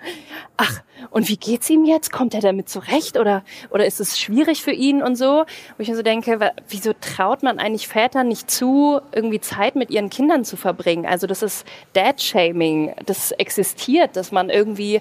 Ach, 0.59 0.83
und 1.11 1.29
wie 1.31 1.39
geht's 1.39 1.71
ihm 1.71 1.87
jetzt? 1.87 2.13
Kommt 2.13 2.35
er 2.35 2.43
damit 2.43 2.69
zurecht 2.69 3.17
oder, 3.19 3.43
oder 3.71 3.87
ist 3.87 3.99
es 3.99 4.19
schwierig 4.21 4.63
für 4.63 4.73
ihn 4.73 5.03
und 5.03 5.17
so? 5.17 5.45
Wo 5.77 5.83
ich 5.83 5.89
mir 5.89 5.97
so 5.97 6.03
denke, 6.03 6.53
wieso 6.69 6.93
traut 7.01 7.43
man 7.43 7.59
eigentlich 7.59 7.89
Vätern 7.89 8.29
nicht 8.29 8.51
zu, 8.51 9.01
irgendwie 9.13 9.41
Zeit 9.41 9.75
mit 9.75 9.91
ihren 9.91 10.11
Kindern 10.11 10.45
zu 10.45 10.59
verbringen? 10.59 11.07
Also 11.07 11.27
das 11.27 11.43
ist 11.43 11.67
Dad-Shaming, 11.95 12.95
das 13.07 13.33
existiert, 13.33 14.17
dass 14.17 14.33
man 14.33 14.51
irgendwie 14.51 15.01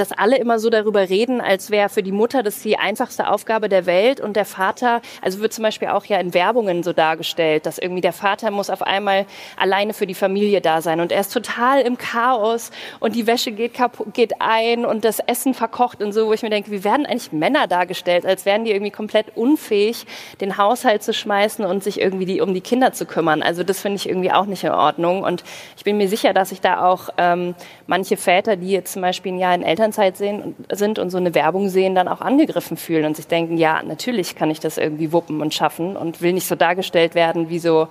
dass 0.00 0.12
alle 0.12 0.38
immer 0.38 0.58
so 0.58 0.70
darüber 0.70 1.08
reden, 1.08 1.40
als 1.40 1.70
wäre 1.70 1.90
für 1.90 2.02
die 2.02 2.10
Mutter 2.10 2.42
das 2.42 2.60
die 2.62 2.78
einfachste 2.78 3.28
Aufgabe 3.28 3.68
der 3.68 3.86
Welt. 3.86 4.20
Und 4.20 4.34
der 4.34 4.46
Vater, 4.46 5.02
also 5.20 5.40
wird 5.40 5.52
zum 5.52 5.62
Beispiel 5.62 5.88
auch 5.88 6.06
ja 6.06 6.18
in 6.18 6.32
Werbungen 6.32 6.82
so 6.82 6.92
dargestellt, 6.92 7.66
dass 7.66 7.78
irgendwie 7.78 8.00
der 8.00 8.14
Vater 8.14 8.50
muss 8.50 8.70
auf 8.70 8.82
einmal 8.82 9.26
alleine 9.56 9.92
für 9.92 10.06
die 10.06 10.14
Familie 10.14 10.60
da 10.62 10.80
sein. 10.80 11.00
Und 11.00 11.12
er 11.12 11.20
ist 11.20 11.32
total 11.32 11.82
im 11.82 11.98
Chaos 11.98 12.70
und 12.98 13.14
die 13.14 13.26
Wäsche 13.26 13.52
geht, 13.52 13.74
geht 14.14 14.40
ein 14.40 14.86
und 14.86 15.04
das 15.04 15.18
Essen 15.20 15.52
verkocht 15.52 16.02
und 16.02 16.12
so, 16.12 16.26
wo 16.28 16.32
ich 16.32 16.42
mir 16.42 16.50
denke, 16.50 16.70
wie 16.70 16.82
werden 16.82 17.04
eigentlich 17.04 17.32
Männer 17.32 17.66
dargestellt, 17.66 18.24
als 18.24 18.46
wären 18.46 18.64
die 18.64 18.70
irgendwie 18.70 18.90
komplett 18.90 19.36
unfähig, 19.36 20.06
den 20.40 20.56
Haushalt 20.56 21.02
zu 21.02 21.12
schmeißen 21.12 21.64
und 21.64 21.84
sich 21.84 22.00
irgendwie 22.00 22.24
die, 22.24 22.40
um 22.40 22.54
die 22.54 22.62
Kinder 22.62 22.94
zu 22.94 23.04
kümmern. 23.04 23.42
Also 23.42 23.64
das 23.64 23.80
finde 23.80 23.96
ich 23.96 24.08
irgendwie 24.08 24.32
auch 24.32 24.46
nicht 24.46 24.64
in 24.64 24.70
Ordnung. 24.70 25.24
Und 25.24 25.44
ich 25.76 25.84
bin 25.84 25.98
mir 25.98 26.08
sicher, 26.08 26.32
dass 26.32 26.52
ich 26.52 26.62
da 26.62 26.86
auch 26.86 27.10
ähm, 27.18 27.54
manche 27.86 28.16
Väter, 28.16 28.56
die 28.56 28.70
jetzt 28.70 28.94
zum 28.94 29.02
Beispiel 29.02 29.32
ein 29.32 29.38
Jahr 29.38 29.54
in 29.54 29.62
Eltern 29.62 29.89
Elternzeit 29.90 30.16
sehen, 30.16 30.54
sind 30.70 30.98
und 30.98 31.10
so 31.10 31.18
eine 31.18 31.34
Werbung 31.34 31.68
sehen, 31.68 31.94
dann 31.94 32.08
auch 32.08 32.20
angegriffen 32.20 32.76
fühlen 32.76 33.04
und 33.04 33.16
sich 33.16 33.26
denken, 33.26 33.56
ja, 33.56 33.82
natürlich 33.82 34.36
kann 34.36 34.50
ich 34.50 34.60
das 34.60 34.78
irgendwie 34.78 35.12
wuppen 35.12 35.40
und 35.40 35.52
schaffen 35.52 35.96
und 35.96 36.22
will 36.22 36.32
nicht 36.32 36.46
so 36.46 36.54
dargestellt 36.54 37.14
werden 37.14 37.48
wie 37.50 37.58
so, 37.58 37.88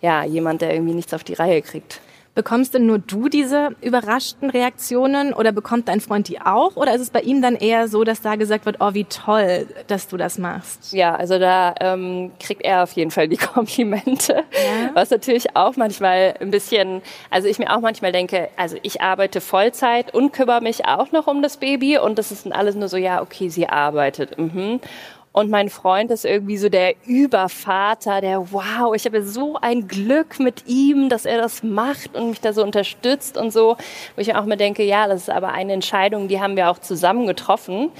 ja, 0.00 0.24
jemand, 0.24 0.62
der 0.62 0.72
irgendwie 0.72 0.94
nichts 0.94 1.12
auf 1.12 1.24
die 1.24 1.34
Reihe 1.34 1.60
kriegt. 1.62 2.00
Bekommst 2.34 2.72
denn 2.72 2.86
nur 2.86 2.98
du 2.98 3.28
diese 3.28 3.76
überraschten 3.82 4.48
Reaktionen 4.48 5.34
oder 5.34 5.52
bekommt 5.52 5.88
dein 5.88 6.00
Freund 6.00 6.28
die 6.28 6.40
auch? 6.40 6.76
Oder 6.76 6.94
ist 6.94 7.02
es 7.02 7.10
bei 7.10 7.20
ihm 7.20 7.42
dann 7.42 7.56
eher 7.56 7.88
so, 7.88 8.04
dass 8.04 8.22
da 8.22 8.36
gesagt 8.36 8.64
wird, 8.64 8.76
oh, 8.80 8.94
wie 8.94 9.04
toll, 9.04 9.66
dass 9.86 10.08
du 10.08 10.16
das 10.16 10.38
machst? 10.38 10.94
Ja, 10.94 11.14
also 11.14 11.38
da 11.38 11.74
ähm, 11.80 12.32
kriegt 12.40 12.62
er 12.62 12.84
auf 12.84 12.92
jeden 12.92 13.10
Fall 13.10 13.28
die 13.28 13.36
Komplimente. 13.52 14.44
Ja. 14.52 14.90
Was 14.94 15.10
natürlich 15.10 15.54
auch 15.56 15.76
manchmal 15.76 16.34
ein 16.40 16.50
bisschen, 16.50 17.02
also 17.28 17.48
ich 17.48 17.58
mir 17.58 17.70
auch 17.76 17.80
manchmal 17.80 18.12
denke, 18.12 18.48
also 18.56 18.78
ich 18.82 19.02
arbeite 19.02 19.42
Vollzeit 19.42 20.14
und 20.14 20.32
kümmere 20.32 20.62
mich 20.62 20.86
auch 20.86 21.12
noch 21.12 21.26
um 21.26 21.42
das 21.42 21.58
Baby 21.58 21.98
und 21.98 22.18
das 22.18 22.32
ist 22.32 22.50
alles 22.50 22.76
nur 22.76 22.88
so, 22.88 22.96
ja, 22.96 23.20
okay, 23.20 23.50
sie 23.50 23.68
arbeitet. 23.68 24.38
Mhm. 24.38 24.80
Und 25.32 25.50
mein 25.50 25.70
Freund 25.70 26.10
ist 26.10 26.26
irgendwie 26.26 26.58
so 26.58 26.68
der 26.68 26.94
Übervater, 27.06 28.20
der, 28.20 28.52
wow, 28.52 28.94
ich 28.94 29.06
habe 29.06 29.22
so 29.22 29.56
ein 29.60 29.88
Glück 29.88 30.38
mit 30.38 30.66
ihm, 30.66 31.08
dass 31.08 31.24
er 31.24 31.38
das 31.38 31.62
macht 31.62 32.14
und 32.14 32.30
mich 32.30 32.40
da 32.42 32.52
so 32.52 32.62
unterstützt 32.62 33.38
und 33.38 33.50
so. 33.50 33.76
Wo 34.14 34.20
ich 34.20 34.34
auch 34.34 34.44
mir 34.44 34.58
denke, 34.58 34.82
ja, 34.82 35.08
das 35.08 35.22
ist 35.22 35.30
aber 35.30 35.52
eine 35.52 35.72
Entscheidung, 35.72 36.28
die 36.28 36.40
haben 36.40 36.56
wir 36.56 36.70
auch 36.70 36.78
zusammen 36.78 37.26
getroffen. 37.26 37.90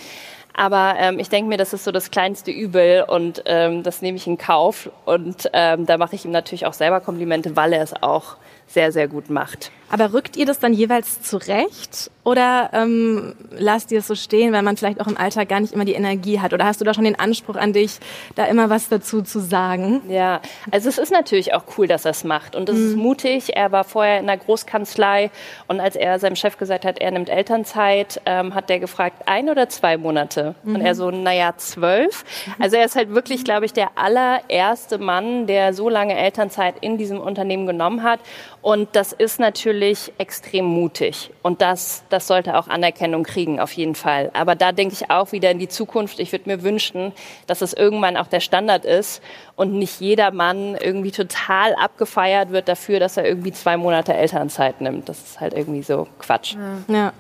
Aber 0.55 0.97
ähm, 0.99 1.19
ich 1.19 1.31
denke 1.31 1.49
mir, 1.49 1.57
das 1.57 1.73
ist 1.73 1.85
so 1.85 1.93
das 1.93 2.11
kleinste 2.11 2.51
Übel 2.51 3.05
und 3.09 3.43
ähm, 3.47 3.83
das 3.83 4.03
nehme 4.03 4.19
ich 4.19 4.27
in 4.27 4.37
Kauf. 4.37 4.91
Und 5.07 5.49
ähm, 5.55 5.87
da 5.87 5.97
mache 5.97 6.15
ich 6.15 6.27
ihm 6.27 6.31
natürlich 6.31 6.67
auch 6.67 6.75
selber 6.75 7.01
Komplimente, 7.01 7.57
weil 7.57 7.73
er 7.73 7.83
es 7.83 7.95
auch 8.03 8.37
sehr, 8.67 8.93
sehr 8.93 9.09
gut 9.09 9.31
macht. 9.31 9.71
Aber 9.93 10.15
rückt 10.15 10.39
ihr 10.39 10.47
das 10.47 10.59
dann 10.59 10.73
jeweils 10.73 11.21
zurecht 11.21 12.11
oder 12.25 12.71
ähm, 12.73 13.35
lasst 13.51 13.93
ihr 13.93 13.99
es 13.99 14.07
so 14.07 14.15
stehen, 14.15 14.53
weil 14.55 14.63
man 14.63 14.77
vielleicht 14.79 15.01
auch 15.01 15.07
im 15.07 15.19
Alltag 15.19 15.51
gar 15.51 15.61
nicht 15.61 15.75
immer 15.75 15.85
die 15.85 15.93
Energie 15.93 16.41
hat? 16.41 16.55
Oder 16.55 16.65
hast 16.65 16.81
du 16.81 16.85
da 16.85 16.95
schon 16.95 17.05
den 17.05 17.19
Anspruch 17.19 17.57
an 17.57 17.75
dich, 17.75 17.99
da 18.37 18.47
immer 18.47 18.71
was 18.71 18.89
dazu 18.89 19.21
zu 19.21 19.41
sagen? 19.41 20.01
Ja, 20.09 20.41
also 20.71 20.89
es 20.89 20.97
ist 20.97 21.13
natürlich 21.13 21.53
auch 21.53 21.65
cool, 21.77 21.89
dass 21.89 22.07
er 22.07 22.13
es 22.13 22.25
macht 22.25 22.57
und 22.57 22.71
es 22.71 22.77
mhm. 22.77 22.87
ist 22.87 22.97
mutig. 22.97 23.57
Er 23.57 23.71
war 23.71 23.85
vorher 23.85 24.21
in 24.21 24.27
der 24.29 24.39
Großkanzlei 24.39 25.31
und 25.67 25.81
als 25.81 25.95
er 25.95 26.19
seinem 26.19 26.37
Chef 26.37 26.57
gesagt 26.57 26.87
hat, 26.87 26.99
er 26.99 27.11
nimmt 27.11 27.29
Elternzeit, 27.29 28.23
ähm, 28.25 28.55
hat 28.55 28.71
der 28.71 28.79
gefragt, 28.79 29.25
ein 29.27 29.51
oder 29.51 29.69
zwei 29.69 29.99
Monate? 29.99 30.55
Mhm. 30.63 30.77
Und 30.77 30.81
er 30.81 30.95
so, 30.95 31.11
naja, 31.11 31.53
zwölf. 31.59 32.25
Also 32.59 32.77
er 32.77 32.87
ist 32.87 32.97
halt 32.97 33.11
wirklich, 33.15 33.45
glaube 33.45 33.67
ich, 33.67 33.75
der 33.75 33.91
allererste 33.97 34.97
Mann, 34.97 35.47
der 35.47 35.75
so 35.75 35.91
lange 35.91 36.17
Elternzeit 36.17 36.77
in 36.81 36.97
diesem 36.97 37.21
Unternehmen 37.21 37.67
genommen 37.67 38.05
hat. 38.05 38.21
Und 38.63 38.91
das 38.93 39.13
ist 39.13 39.41
natürlich 39.41 40.13
extrem 40.19 40.65
mutig. 40.65 41.31
Und 41.43 41.61
das, 41.61 42.05
das 42.11 42.29
sollte 42.29 42.57
auch 42.57 42.69
Anerkennung 42.69 43.25
kriegen, 43.25 43.59
auf 43.59 43.73
jeden 43.73 43.97
Fall. 43.97 44.31
Aber 44.35 44.55
da 44.55 44.71
denke 44.71 44.95
ich 44.95 45.11
auch 45.11 45.33
wieder 45.33 45.51
in 45.51 45.59
die 45.59 45.69
Zukunft. 45.69 46.21
Ich 46.21 46.31
würde 46.31 46.49
mir 46.49 46.63
wünschen, 46.63 47.13
dass 47.49 47.61
es 47.61 47.73
irgendwann 47.73 48.17
auch 48.17 48.29
der 48.29 48.39
Standard 48.39 48.85
ist 48.85 49.21
und 49.57 49.73
nicht 49.73 50.01
jeder 50.01 50.31
Mann 50.31 50.77
irgendwie 50.77 51.11
total 51.11 51.75
abgefeiert 51.75 52.53
wird 52.53 52.69
dafür, 52.69 53.01
dass 53.01 53.17
er 53.17 53.27
irgendwie 53.27 53.51
zwei 53.51 53.77
Monate 53.77 54.15
Elternzeit 54.15 54.81
nimmt. 54.81 55.09
Das 55.09 55.19
ist 55.19 55.41
halt 55.41 55.55
irgendwie 55.55 55.83
so 55.83 56.07
Quatsch. 56.21 56.55
Ja. 56.87 57.13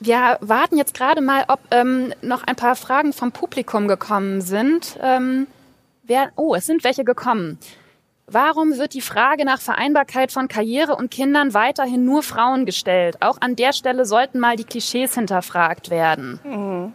Wir 0.00 0.38
warten 0.40 0.78
jetzt 0.78 0.94
gerade 0.94 1.20
mal, 1.20 1.44
ob 1.48 1.60
ähm, 1.72 2.14
noch 2.22 2.44
ein 2.44 2.56
paar 2.56 2.74
Fragen 2.74 3.12
vom 3.12 3.32
Publikum 3.32 3.86
gekommen 3.86 4.40
sind. 4.40 4.98
Ähm, 5.02 5.46
wer, 6.04 6.30
oh, 6.36 6.54
es 6.54 6.64
sind 6.64 6.84
welche 6.84 7.04
gekommen. 7.04 7.58
Warum 8.30 8.76
wird 8.76 8.92
die 8.92 9.00
Frage 9.00 9.46
nach 9.46 9.58
Vereinbarkeit 9.58 10.32
von 10.32 10.48
Karriere 10.48 10.96
und 10.96 11.10
Kindern 11.10 11.54
weiterhin 11.54 12.04
nur 12.04 12.22
Frauen 12.22 12.66
gestellt? 12.66 13.16
Auch 13.20 13.38
an 13.40 13.56
der 13.56 13.72
Stelle 13.72 14.04
sollten 14.04 14.38
mal 14.38 14.54
die 14.54 14.64
Klischees 14.64 15.14
hinterfragt 15.14 15.88
werden. 15.88 16.92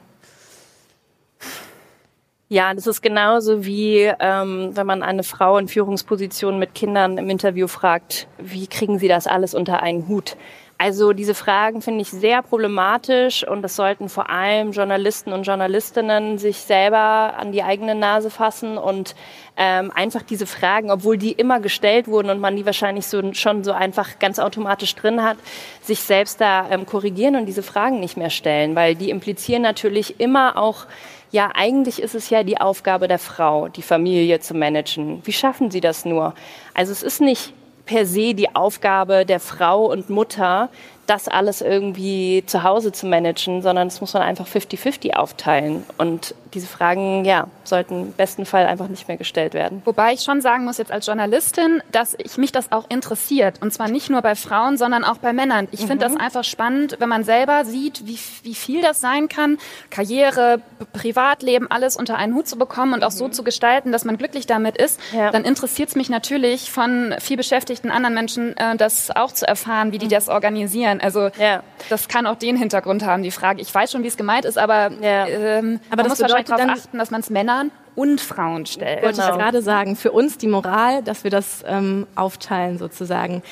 Ja, 2.50 2.72
das 2.76 2.86
ist 2.86 3.02
genauso 3.02 3.66
wie, 3.66 4.12
ähm, 4.20 4.78
wenn 4.78 4.86
man 4.86 5.02
eine 5.02 5.24
Frau 5.24 5.58
in 5.58 5.68
Führungspositionen 5.68 6.60
mit 6.60 6.76
Kindern 6.76 7.18
im 7.18 7.28
Interview 7.32 7.68
fragt, 7.68 8.28
wie 8.38 8.68
kriegen 8.68 9.00
sie 9.00 9.08
das 9.08 9.26
alles 9.26 9.56
unter 9.56 9.82
einen 9.82 10.08
Hut? 10.08 10.38
Also 10.84 11.14
diese 11.14 11.34
Fragen 11.34 11.82
finde 11.82 12.02
ich 12.02 12.10
sehr 12.10 12.42
problematisch 12.42 13.48
und 13.48 13.62
das 13.62 13.78
sollten 13.78 14.10
vor 14.10 14.30
allem 14.30 14.74
Journalisten 14.74 15.32
und 15.32 15.44
Journalistinnen 15.44 16.38
sich 16.38 16.58
selber 16.58 17.38
an 17.38 17.54
die 17.54 17.64
eigene 17.64 17.96
Nase 17.96 18.30
fassen 18.30 18.78
und 18.78 19.16
ähm, 19.56 19.94
einfach 19.96 20.24
diese 20.24 20.46
Fragen, 20.46 20.92
obwohl 20.92 21.18
die 21.18 21.32
immer 21.32 21.62
gestellt 21.62 22.10
wurden 22.10 22.30
und 22.30 22.42
man 22.42 22.58
die 22.58 22.66
wahrscheinlich 22.66 23.08
so, 23.08 23.34
schon 23.34 23.64
so 23.64 23.72
einfach 23.72 24.20
ganz 24.20 24.40
automatisch 24.40 24.94
drin 24.96 25.24
hat, 25.24 25.38
sich 25.82 26.02
selbst 26.02 26.42
da 26.42 26.70
ähm, 26.70 26.86
korrigieren 26.86 27.38
und 27.38 27.46
diese 27.46 27.64
Fragen 27.64 28.02
nicht 28.02 28.18
mehr 28.18 28.30
stellen, 28.30 28.76
weil 28.76 28.96
die 28.96 29.10
implizieren 29.10 29.62
natürlich 29.62 30.20
immer 30.20 30.58
auch 30.58 30.86
ja, 31.32 31.50
eigentlich 31.56 32.02
ist 32.02 32.14
es 32.14 32.30
ja 32.30 32.44
die 32.44 32.60
Aufgabe 32.60 33.08
der 33.08 33.20
Frau, 33.20 33.70
die 33.70 33.82
Familie 33.82 34.42
zu 34.42 34.54
managen. 34.54 35.22
Wie 35.24 35.32
schaffen 35.32 35.72
Sie 35.72 35.80
das 35.80 36.04
nur? 36.04 36.34
Also 36.74 36.92
es 36.92 37.04
ist 37.04 37.22
nicht 37.22 37.54
per 37.86 38.06
se 38.06 38.34
die 38.34 38.56
Aufgabe 38.56 39.26
der 39.26 39.40
Frau 39.40 39.92
und 39.92 40.10
Mutter, 40.10 40.70
das 41.06 41.28
alles 41.28 41.62
irgendwie 41.62 42.44
zu 42.46 42.64
Hause 42.64 42.92
zu 42.92 43.08
managen, 43.08 43.62
sondern 43.62 43.88
es 43.88 44.00
muss 44.00 44.14
man 44.14 44.24
einfach 44.24 44.48
50-50 44.48 45.16
aufteilen. 45.16 45.84
Und 45.98 46.34
diese 46.54 46.68
Fragen, 46.68 47.26
ja, 47.26 47.48
sollten 47.64 48.04
im 48.04 48.12
besten 48.14 48.46
Fall 48.46 48.66
einfach 48.66 48.88
nicht 48.88 49.08
mehr 49.08 49.18
gestellt 49.18 49.54
werden. 49.54 49.82
Wobei 49.86 50.14
ich 50.14 50.22
schon 50.22 50.42
sagen 50.42 50.66
muss 50.66 50.78
jetzt 50.78 50.92
als 50.92 51.06
Journalistin, 51.06 51.82
dass 51.92 52.16
ich 52.18 52.38
mich 52.38 52.52
das 52.52 52.72
auch 52.72 52.90
interessiert. 52.90 53.62
Und 53.62 53.74
zwar 53.74 53.90
nicht 53.90 54.10
nur 54.10 54.22
bei 54.22 54.36
Frauen, 54.36 54.78
sondern 54.78 55.04
auch 55.04 55.18
bei 55.18 55.34
Männern. 55.34 55.68
Ich 55.72 55.82
mhm. 55.82 55.88
finde 55.88 56.06
das 56.06 56.16
einfach 56.16 56.44
spannend, 56.44 56.98
wenn 57.00 57.10
man 57.10 57.24
selber 57.24 57.66
sieht, 57.66 58.06
wie, 58.06 58.20
wie 58.44 58.56
viel 58.56 58.82
das 58.82 59.02
sein 59.02 59.28
kann, 59.28 59.58
Karriere, 59.90 60.62
Privatleben, 60.94 61.70
alles 61.70 61.98
unter 61.98 62.18
einen 62.18 62.36
Hut 62.36 62.48
zu 62.48 62.58
bekommen 62.58 62.94
und 62.94 63.04
auch 63.04 63.12
mhm. 63.12 63.18
so 63.18 63.30
zu 63.30 63.44
gestalten, 63.44 63.92
dass 63.92 64.06
man 64.06 64.18
glücklich 64.18 64.46
damit 64.46 64.78
ist. 64.78 65.00
Ja. 65.12 65.32
Dann 65.32 65.44
interessiert 65.44 65.90
es 65.90 65.96
mich 65.96 66.10
natürlich 66.10 66.72
von 66.72 67.16
viel 67.20 67.38
beschäftigten 67.38 67.90
anderen 67.92 68.14
Menschen, 68.14 68.56
äh, 68.58 68.78
das 68.78 69.12
auch 69.16 69.32
zu 69.32 69.48
erfahren, 69.48 69.92
wie 69.92 69.98
die 69.98 70.06
mhm. 70.06 70.12
das 70.12 70.30
organisieren 70.30 70.93
sein. 70.94 71.02
Also 71.02 71.30
ja. 71.42 71.64
das 71.90 72.08
kann 72.08 72.26
auch 72.26 72.36
den 72.36 72.56
Hintergrund 72.56 73.06
haben, 73.06 73.24
die 73.24 73.32
Frage. 73.32 73.62
Ich 73.62 73.74
weiß 73.74 73.92
schon, 73.92 74.04
wie 74.04 74.08
es 74.08 74.18
gemeint 74.18 74.46
ist, 74.46 74.58
aber, 74.58 74.92
ja. 75.02 75.28
ähm, 75.28 75.80
aber 75.90 76.04
man 76.04 76.10
muss 76.10 76.22
wahrscheinlich 76.22 76.48
darauf 76.48 76.70
achten, 76.70 76.98
dass 76.98 77.12
man 77.12 77.22
es 77.22 77.30
Männern 77.30 77.72
und 77.96 78.22
Frauen 78.22 78.66
stellt. 78.66 79.04
Wollte 79.04 79.22
genau. 79.22 79.34
ich 79.34 79.40
gerade 79.40 79.62
sagen, 79.62 79.96
für 79.96 80.12
uns 80.12 80.38
die 80.38 80.48
Moral, 80.48 81.04
dass 81.04 81.24
wir 81.24 81.32
das 81.32 81.64
ähm, 81.68 82.08
aufteilen 82.16 82.78
sozusagen. 82.78 83.44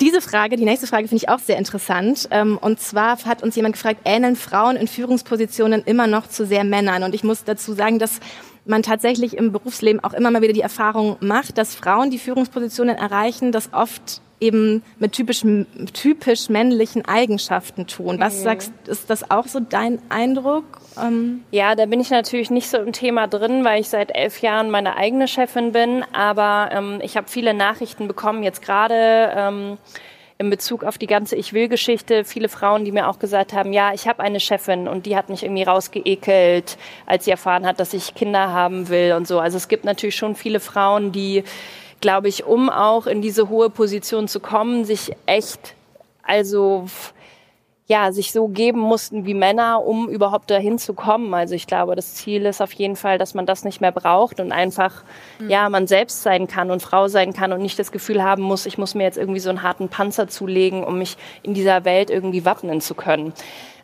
Diese 0.00 0.20
Frage, 0.20 0.56
die 0.56 0.64
nächste 0.64 0.86
Frage 0.86 1.08
finde 1.08 1.24
ich 1.24 1.28
auch 1.28 1.40
sehr 1.40 1.58
interessant. 1.58 2.28
Ähm, 2.30 2.58
und 2.58 2.80
zwar 2.80 3.24
hat 3.24 3.42
uns 3.42 3.56
jemand 3.56 3.74
gefragt, 3.74 4.00
ähneln 4.04 4.36
Frauen 4.36 4.76
in 4.76 4.86
Führungspositionen 4.86 5.82
immer 5.84 6.06
noch 6.06 6.28
zu 6.28 6.46
sehr 6.46 6.62
Männern? 6.62 7.02
Und 7.02 7.14
ich 7.14 7.24
muss 7.24 7.42
dazu 7.42 7.72
sagen, 7.72 7.98
dass 7.98 8.20
man 8.64 8.82
tatsächlich 8.82 9.36
im 9.36 9.50
Berufsleben 9.50 10.04
auch 10.04 10.12
immer 10.12 10.30
mal 10.30 10.42
wieder 10.42 10.52
die 10.52 10.60
Erfahrung 10.60 11.16
macht, 11.20 11.58
dass 11.58 11.74
Frauen 11.74 12.10
die 12.10 12.18
Führungspositionen 12.18 12.96
erreichen, 12.96 13.50
das 13.50 13.70
oft 13.72 14.20
eben 14.40 14.82
mit 14.98 15.12
typisch, 15.12 15.44
typisch 15.92 16.48
männlichen 16.48 17.04
Eigenschaften 17.04 17.86
tun. 17.86 18.20
Was 18.20 18.38
mhm. 18.38 18.44
sagst, 18.44 18.72
ist 18.86 19.10
das 19.10 19.30
auch 19.30 19.46
so 19.46 19.60
dein 19.60 20.00
Eindruck? 20.08 20.80
Ähm 21.00 21.42
ja, 21.50 21.74
da 21.74 21.86
bin 21.86 22.00
ich 22.00 22.10
natürlich 22.10 22.50
nicht 22.50 22.68
so 22.68 22.78
im 22.78 22.92
Thema 22.92 23.26
drin, 23.26 23.64
weil 23.64 23.80
ich 23.80 23.88
seit 23.88 24.14
elf 24.14 24.40
Jahren 24.40 24.70
meine 24.70 24.96
eigene 24.96 25.28
Chefin 25.28 25.72
bin. 25.72 26.04
Aber 26.12 26.70
ähm, 26.72 27.00
ich 27.02 27.16
habe 27.16 27.28
viele 27.28 27.54
Nachrichten 27.54 28.08
bekommen, 28.08 28.42
jetzt 28.42 28.62
gerade 28.62 29.32
ähm, 29.34 29.78
in 30.38 30.50
Bezug 30.50 30.84
auf 30.84 30.98
die 30.98 31.08
ganze 31.08 31.34
Ich 31.34 31.52
will-Geschichte. 31.52 32.24
Viele 32.24 32.48
Frauen, 32.48 32.84
die 32.84 32.92
mir 32.92 33.08
auch 33.08 33.18
gesagt 33.18 33.52
haben, 33.52 33.72
ja, 33.72 33.92
ich 33.92 34.06
habe 34.06 34.22
eine 34.22 34.38
Chefin 34.38 34.86
und 34.86 35.04
die 35.06 35.16
hat 35.16 35.28
mich 35.28 35.42
irgendwie 35.42 35.64
rausgeekelt, 35.64 36.78
als 37.06 37.24
sie 37.24 37.32
erfahren 37.32 37.66
hat, 37.66 37.80
dass 37.80 37.92
ich 37.92 38.14
Kinder 38.14 38.52
haben 38.52 38.88
will 38.88 39.14
und 39.14 39.26
so. 39.26 39.40
Also 39.40 39.56
es 39.56 39.66
gibt 39.66 39.84
natürlich 39.84 40.14
schon 40.14 40.36
viele 40.36 40.60
Frauen, 40.60 41.10
die 41.10 41.42
glaube 42.00 42.28
ich, 42.28 42.44
um 42.44 42.70
auch 42.70 43.06
in 43.06 43.22
diese 43.22 43.48
hohe 43.48 43.70
Position 43.70 44.28
zu 44.28 44.40
kommen, 44.40 44.84
sich 44.84 45.12
echt, 45.26 45.74
also 46.22 46.86
ja, 47.88 48.12
sich 48.12 48.32
so 48.32 48.48
geben 48.48 48.80
mussten 48.80 49.24
wie 49.24 49.32
Männer, 49.32 49.82
um 49.82 50.10
überhaupt 50.10 50.50
dahin 50.50 50.78
zu 50.78 50.92
kommen. 50.92 51.32
Also 51.32 51.54
ich 51.54 51.66
glaube, 51.66 51.96
das 51.96 52.14
Ziel 52.14 52.44
ist 52.44 52.60
auf 52.60 52.72
jeden 52.72 52.96
Fall, 52.96 53.16
dass 53.16 53.32
man 53.32 53.46
das 53.46 53.64
nicht 53.64 53.80
mehr 53.80 53.92
braucht 53.92 54.40
und 54.40 54.52
einfach, 54.52 55.04
mhm. 55.38 55.48
ja, 55.48 55.70
man 55.70 55.86
selbst 55.86 56.22
sein 56.22 56.46
kann 56.46 56.70
und 56.70 56.82
Frau 56.82 57.08
sein 57.08 57.32
kann 57.32 57.50
und 57.50 57.62
nicht 57.62 57.78
das 57.78 57.90
Gefühl 57.90 58.22
haben 58.22 58.42
muss, 58.42 58.66
ich 58.66 58.76
muss 58.76 58.94
mir 58.94 59.04
jetzt 59.04 59.16
irgendwie 59.16 59.40
so 59.40 59.48
einen 59.48 59.62
harten 59.62 59.88
Panzer 59.88 60.28
zulegen, 60.28 60.84
um 60.84 60.98
mich 60.98 61.16
in 61.42 61.54
dieser 61.54 61.86
Welt 61.86 62.10
irgendwie 62.10 62.44
wappnen 62.44 62.82
zu 62.82 62.94
können. 62.94 63.32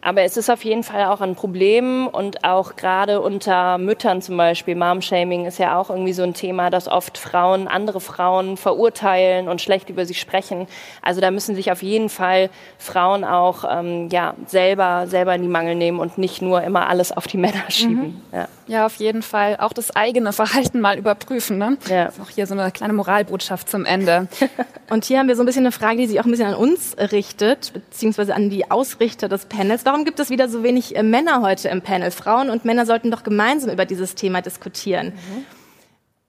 Aber 0.05 0.21
es 0.21 0.37
ist 0.37 0.51
auf 0.51 0.63
jeden 0.67 0.83
Fall 0.83 1.07
auch 1.07 1.23
ein 1.23 1.35
Problem 1.35 2.07
und 2.09 2.45
auch 2.45 2.77
gerade 2.77 3.23
unter 3.23 3.79
Müttern 3.79 4.21
zum 4.21 4.37
Beispiel, 4.37 4.75
Mom-Shaming 4.75 5.47
ist 5.47 5.59
ja 5.59 5.79
auch 5.79 5.89
irgendwie 5.89 6.13
so 6.13 6.23
ein 6.23 6.35
Thema, 6.35 6.69
dass 6.69 6.89
oft 6.89 7.17
Frauen 7.17 7.69
andere 7.69 8.03
Frauen 8.03 8.59
verurteilen 8.59 9.49
und 9.49 9.63
schlecht 9.63 9.89
über 9.89 10.05
sie 10.05 10.13
sprechen. 10.13 10.67
Also 11.01 11.23
da 11.23 11.31
müssen 11.31 11.55
sich 11.55 11.73
auf 11.73 11.83
jeden 11.83 12.11
Fall 12.11 12.51
Frauen 12.77 13.25
auch 13.25 13.65
ähm, 13.67 14.11
ja, 14.13 14.35
selber, 14.47 15.07
selber 15.07 15.35
in 15.37 15.41
die 15.41 15.49
Mangel 15.49 15.75
nehmen 15.75 15.99
und 15.99 16.19
nicht 16.19 16.43
nur 16.43 16.63
immer 16.63 16.87
alles 16.87 17.11
auf 17.11 17.27
die 17.27 17.39
Männer 17.39 17.65
schieben. 17.71 17.95
Mhm. 17.95 18.23
Ja. 18.31 18.49
ja. 18.67 18.87
auf 18.87 18.97
jeden 18.97 19.23
Fall. 19.23 19.57
Auch 19.59 19.73
das 19.73 19.97
eigene 19.97 20.35
Verhalten 20.35 20.83
mal 20.83 20.99
überprüfen. 20.99 21.57
Ne? 21.57 21.79
Ja. 21.89 22.11
Auch 22.23 22.29
hier 22.29 22.47
so 22.47 22.53
eine 22.53 22.71
kleine 22.73 22.93
Moralbotschaft 22.93 23.71
zum 23.71 23.87
Ende. 23.87 24.29
und 24.91 25.07
hier 25.07 25.19
haben 25.19 25.29
wir 25.29 25.37
so 25.37 25.43
ein 25.43 25.47
bisschen 25.47 25.63
eine 25.63 25.73
Frage, 25.73 25.97
die 25.97 26.09
sich 26.09 26.21
auch 26.21 26.27
ein 26.27 26.31
bisschen 26.31 26.49
an 26.49 26.57
uns 26.57 26.95
richtet, 26.99 27.73
beziehungsweise 27.73 28.35
an 28.35 28.51
die 28.51 28.71
Ausrichter 28.71 29.31
des 29.31 29.47
Panels. 29.47 29.87
warum 29.87 29.94
gibt 30.03 30.19
es 30.19 30.31
wieder 30.31 30.49
so 30.49 30.65
wenig 30.65 30.97
äh, 30.97 31.05
Männer 31.05 31.43
heute 31.43 31.69
im 31.69 31.83
Panel? 31.83 32.11
Frauen 32.11 32.51
und 32.51 32.65
Männer 32.65 32.87
sollten 32.87 33.13
doch 33.13 33.23
gemeinsam 33.23 33.71
über 33.71 33.85
dieses 33.85 34.17
Thema 34.17 34.43
diskutieren. 34.43 35.13
Mhm. 35.15 35.45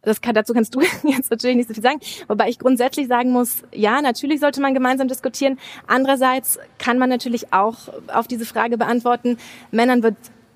Das 0.05 0.21
kann, 0.21 0.35
dazu 0.35 0.53
kannst 0.53 0.75
du 0.75 0.81
jetzt 1.03 1.31
natürlich 1.31 1.57
nicht 1.57 1.67
so 1.67 1.73
viel 1.73 1.83
sagen. 1.83 1.99
Wobei 2.27 2.49
ich 2.49 2.59
grundsätzlich 2.59 3.07
sagen 3.07 3.31
muss, 3.31 3.63
ja, 3.73 4.01
natürlich 4.01 4.39
sollte 4.39 4.61
man 4.61 4.73
gemeinsam 4.73 5.07
diskutieren. 5.07 5.57
Andererseits 5.87 6.59
kann 6.77 6.99
man 6.99 7.09
natürlich 7.09 7.51
auch 7.51 7.89
auf 8.13 8.27
diese 8.27 8.45
Frage 8.45 8.77
beantworten, 8.77 9.37
Männern 9.71 10.03
wird 10.03 10.15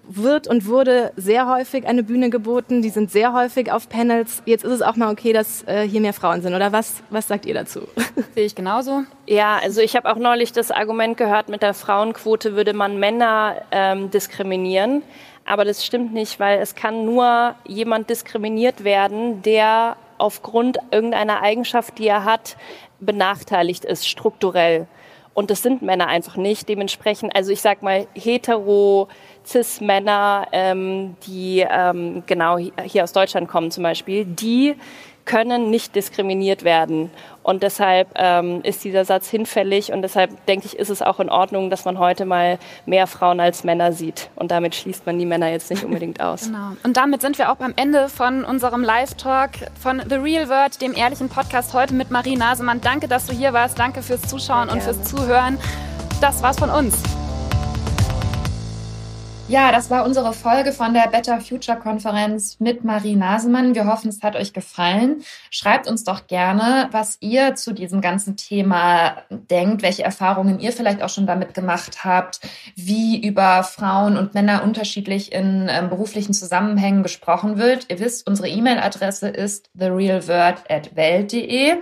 wird 0.10 0.48
und 0.48 0.65
wurde 0.65 1.12
sehr 1.15 1.48
häufig 1.48 1.88
eine 1.88 2.04
Bühne 2.04 2.30
geboten. 2.30 2.82
Die 2.82 2.89
sind 2.89 3.12
sehr 3.12 3.34
häufig 3.34 3.72
auf 3.72 3.88
Panels. 3.88 4.41
Jetzt 4.45 4.63
ist 4.65 4.72
es 4.72 4.82
auch 4.82 4.95
mal 4.95 5.12
okay, 5.12 5.34
dass 5.34 5.63
äh, 5.67 5.88
hier 5.88 6.02
mehr 6.02 6.13
Frauen 6.13 6.41
sind. 6.41 6.56
Oder 6.56 6.72
was, 6.72 7.04
was 7.10 7.28
sagt 7.28 7.45
ihr 7.45 7.54
dazu? 7.54 7.82
Sehe 8.36 8.45
ich 8.45 8.56
genauso. 8.56 9.04
Ja, 9.28 9.60
also 9.62 9.82
ich 9.82 9.95
habe 9.95 10.12
auch 10.12 10.17
neulich 10.17 10.52
das 10.52 10.72
Argument 10.72 11.15
gehört, 11.15 11.48
mit 11.50 11.62
der 11.62 11.74
Frauenquote 11.74 12.56
würde 12.56 12.74
man 12.74 13.00
Männer 13.00 13.62
ähm, 13.72 14.10
diskriminieren. 14.10 15.04
Aber 15.45 15.63
das 15.63 15.86
stimmt 15.86 16.13
nicht, 16.13 16.39
weil 16.39 16.60
es 16.60 16.76
kann 16.76 17.06
nur 17.06 17.56
jemand 17.65 18.10
diskriminiert 18.10 18.84
werden, 18.84 19.41
der 19.43 19.95
aufgrund 20.17 20.78
irgendeiner 20.91 21.41
Eigenschaft, 21.41 21.98
die 21.98 22.08
er 22.08 22.26
hat, 22.26 22.58
benachteiligt 23.00 23.86
ist, 23.86 24.08
strukturell. 24.08 24.88
Und 25.34 25.52
das 25.52 25.62
sind 25.62 25.82
Männer 25.82 26.08
einfach 26.08 26.36
nicht. 26.36 26.68
Dementsprechend, 26.68 27.36
also 27.36 27.52
ich 27.52 27.62
sag 27.62 27.82
mal, 27.82 28.08
hetero, 28.13 29.08
cis-Männer, 29.46 30.48
ähm, 30.52 31.15
die 31.26 31.65
ähm, 31.70 32.24
genau 32.26 32.58
hier 32.58 33.04
aus 33.04 33.13
Deutschland 33.13 33.48
kommen 33.48 33.72
zum 33.72 33.84
Beispiel, 33.84 34.26
die 34.26 34.76
können 35.30 35.70
nicht 35.70 35.96
diskriminiert 35.96 36.63
werden. 36.63 37.12
Und 37.44 37.62
deshalb 37.62 38.10
ähm, 38.15 38.62
ist 38.63 38.84
dieser 38.84 39.06
Satz 39.06 39.30
hinfällig 39.30 39.94
und 39.94 40.02
deshalb 40.02 40.44
denke 40.48 40.65
ich, 40.65 40.78
ist 40.78 40.89
es 40.89 41.04
auch 41.04 41.20
in 41.20 41.30
Ordnung, 41.30 41.70
dass 41.70 41.86
man 41.86 42.00
heute 42.00 42.26
mal 42.26 42.58
mehr 42.88 43.06
Frauen 43.06 43.39
als 43.39 43.63
Männer 43.63 43.94
sieht. 43.94 44.32
Und 44.36 44.50
damit 44.50 44.74
schließt 44.74 45.06
man 45.06 45.20
die 45.20 45.28
Männer 45.28 45.50
jetzt 45.50 45.70
nicht 45.70 45.84
unbedingt 45.84 46.20
aus. 46.24 46.48
Genau. 46.48 46.72
Und 46.84 46.98
damit 46.98 47.22
sind 47.22 47.38
wir 47.38 47.52
auch 47.52 47.58
beim 47.58 47.74
Ende 47.76 48.10
von 48.10 48.44
unserem 48.44 48.84
Live-Talk 48.84 49.52
von 49.80 50.02
The 50.10 50.15
Real 50.15 50.50
World, 50.50 50.82
dem 50.82 50.96
ehrlichen 50.96 51.30
Podcast 51.30 51.76
heute 51.76 51.94
mit 51.94 52.10
Marie 52.10 52.36
Nasemann. 52.36 52.82
Danke, 52.82 53.08
dass 53.08 53.28
du 53.28 53.34
hier 53.34 53.54
warst. 53.54 53.78
Danke 53.78 54.02
fürs 54.02 54.24
Zuschauen 54.24 54.70
und 54.70 54.82
fürs 54.82 55.04
Zuhören. 55.04 55.60
Das 56.22 56.42
war's 56.42 56.58
von 56.58 56.72
uns. 56.72 57.29
Ja, 59.49 59.71
das 59.71 59.89
war 59.89 60.05
unsere 60.05 60.31
Folge 60.33 60.71
von 60.71 60.93
der 60.93 61.09
Better 61.09 61.41
Future 61.41 61.79
Konferenz 61.79 62.57
mit 62.59 62.83
Marie 62.83 63.15
Nasemann. 63.15 63.73
Wir 63.73 63.88
hoffen, 63.88 64.09
es 64.09 64.21
hat 64.21 64.35
euch 64.35 64.53
gefallen. 64.53 65.23
Schreibt 65.49 65.88
uns 65.88 66.03
doch 66.03 66.27
gerne, 66.27 66.88
was 66.91 67.17
ihr 67.19 67.55
zu 67.55 67.73
diesem 67.73 67.99
ganzen 67.99 68.38
Thema 68.38 69.23
denkt, 69.31 69.81
welche 69.81 70.03
Erfahrungen 70.03 70.59
ihr 70.59 70.71
vielleicht 70.71 71.01
auch 71.01 71.09
schon 71.09 71.25
damit 71.25 71.55
gemacht 71.55 72.05
habt, 72.05 72.41
wie 72.75 73.25
über 73.25 73.63
Frauen 73.63 74.17
und 74.17 74.35
Männer 74.35 74.63
unterschiedlich 74.63 75.31
in 75.31 75.67
ähm, 75.67 75.89
beruflichen 75.89 76.35
Zusammenhängen 76.35 77.01
gesprochen 77.01 77.57
wird. 77.57 77.88
Ihr 77.89 77.99
wisst, 77.99 78.27
unsere 78.27 78.49
E-Mail-Adresse 78.49 79.29
ist 79.29 79.71
therealword@welt.de. 79.75 81.77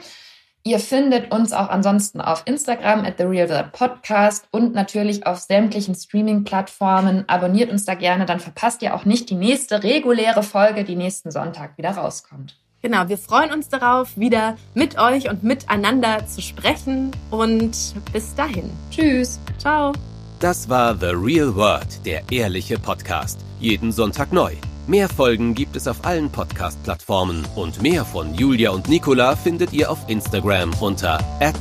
Ihr 0.67 0.80
findet 0.80 1.32
uns 1.32 1.53
auch 1.53 1.69
ansonsten 1.69 2.19
auf 2.19 2.43
Instagram 2.43 3.06
at 3.06 3.13
The 3.17 3.23
Real 3.23 3.47
World 3.47 3.71
Podcast 3.71 4.49
und 4.51 4.73
natürlich 4.75 5.25
auf 5.25 5.39
sämtlichen 5.39 5.95
Streaming-Plattformen. 5.95 7.23
Abonniert 7.27 7.71
uns 7.71 7.86
da 7.86 7.93
gerne, 7.93 8.25
dann 8.25 8.41
verpasst 8.41 8.82
ihr 8.82 8.93
auch 8.93 9.06
nicht 9.06 9.30
die 9.30 9.36
nächste 9.36 9.82
reguläre 9.82 10.43
Folge, 10.43 10.84
die 10.84 10.97
nächsten 10.97 11.32
Sonntag 11.32 11.77
wieder 11.77 11.91
rauskommt. 11.91 12.58
Genau, 12.82 13.08
wir 13.08 13.17
freuen 13.17 13.53
uns 13.53 13.69
darauf, 13.69 14.17
wieder 14.17 14.58
mit 14.73 14.99
euch 14.99 15.30
und 15.30 15.41
miteinander 15.41 16.27
zu 16.27 16.41
sprechen 16.41 17.12
und 17.32 17.95
bis 18.12 18.36
dahin. 18.36 18.69
Tschüss. 18.91 19.39
Ciao. 19.58 19.93
Das 20.41 20.67
war 20.67 20.97
The 20.97 21.13
Real 21.13 21.56
World, 21.56 22.06
der 22.06 22.23
ehrliche 22.30 22.77
Podcast. 22.77 23.39
Jeden 23.62 23.93
Sonntag 23.93 24.34
neu. 24.34 24.51
Mehr 24.88 25.10
Folgen 25.10 25.54
gibt 25.54 25.76
es 25.76 25.86
auf 25.86 26.06
allen 26.06 26.32
Podcast-Plattformen. 26.32 27.45
Und 27.58 27.82
mehr 27.82 28.06
von 28.06 28.34
Julia 28.34 28.69
und 28.71 28.88
Nicola 28.88 29.36
findet 29.36 29.73
ihr 29.73 29.91
auf 29.91 30.00
Instagram 30.08 30.71
unter 30.80 31.19
at 31.41 31.56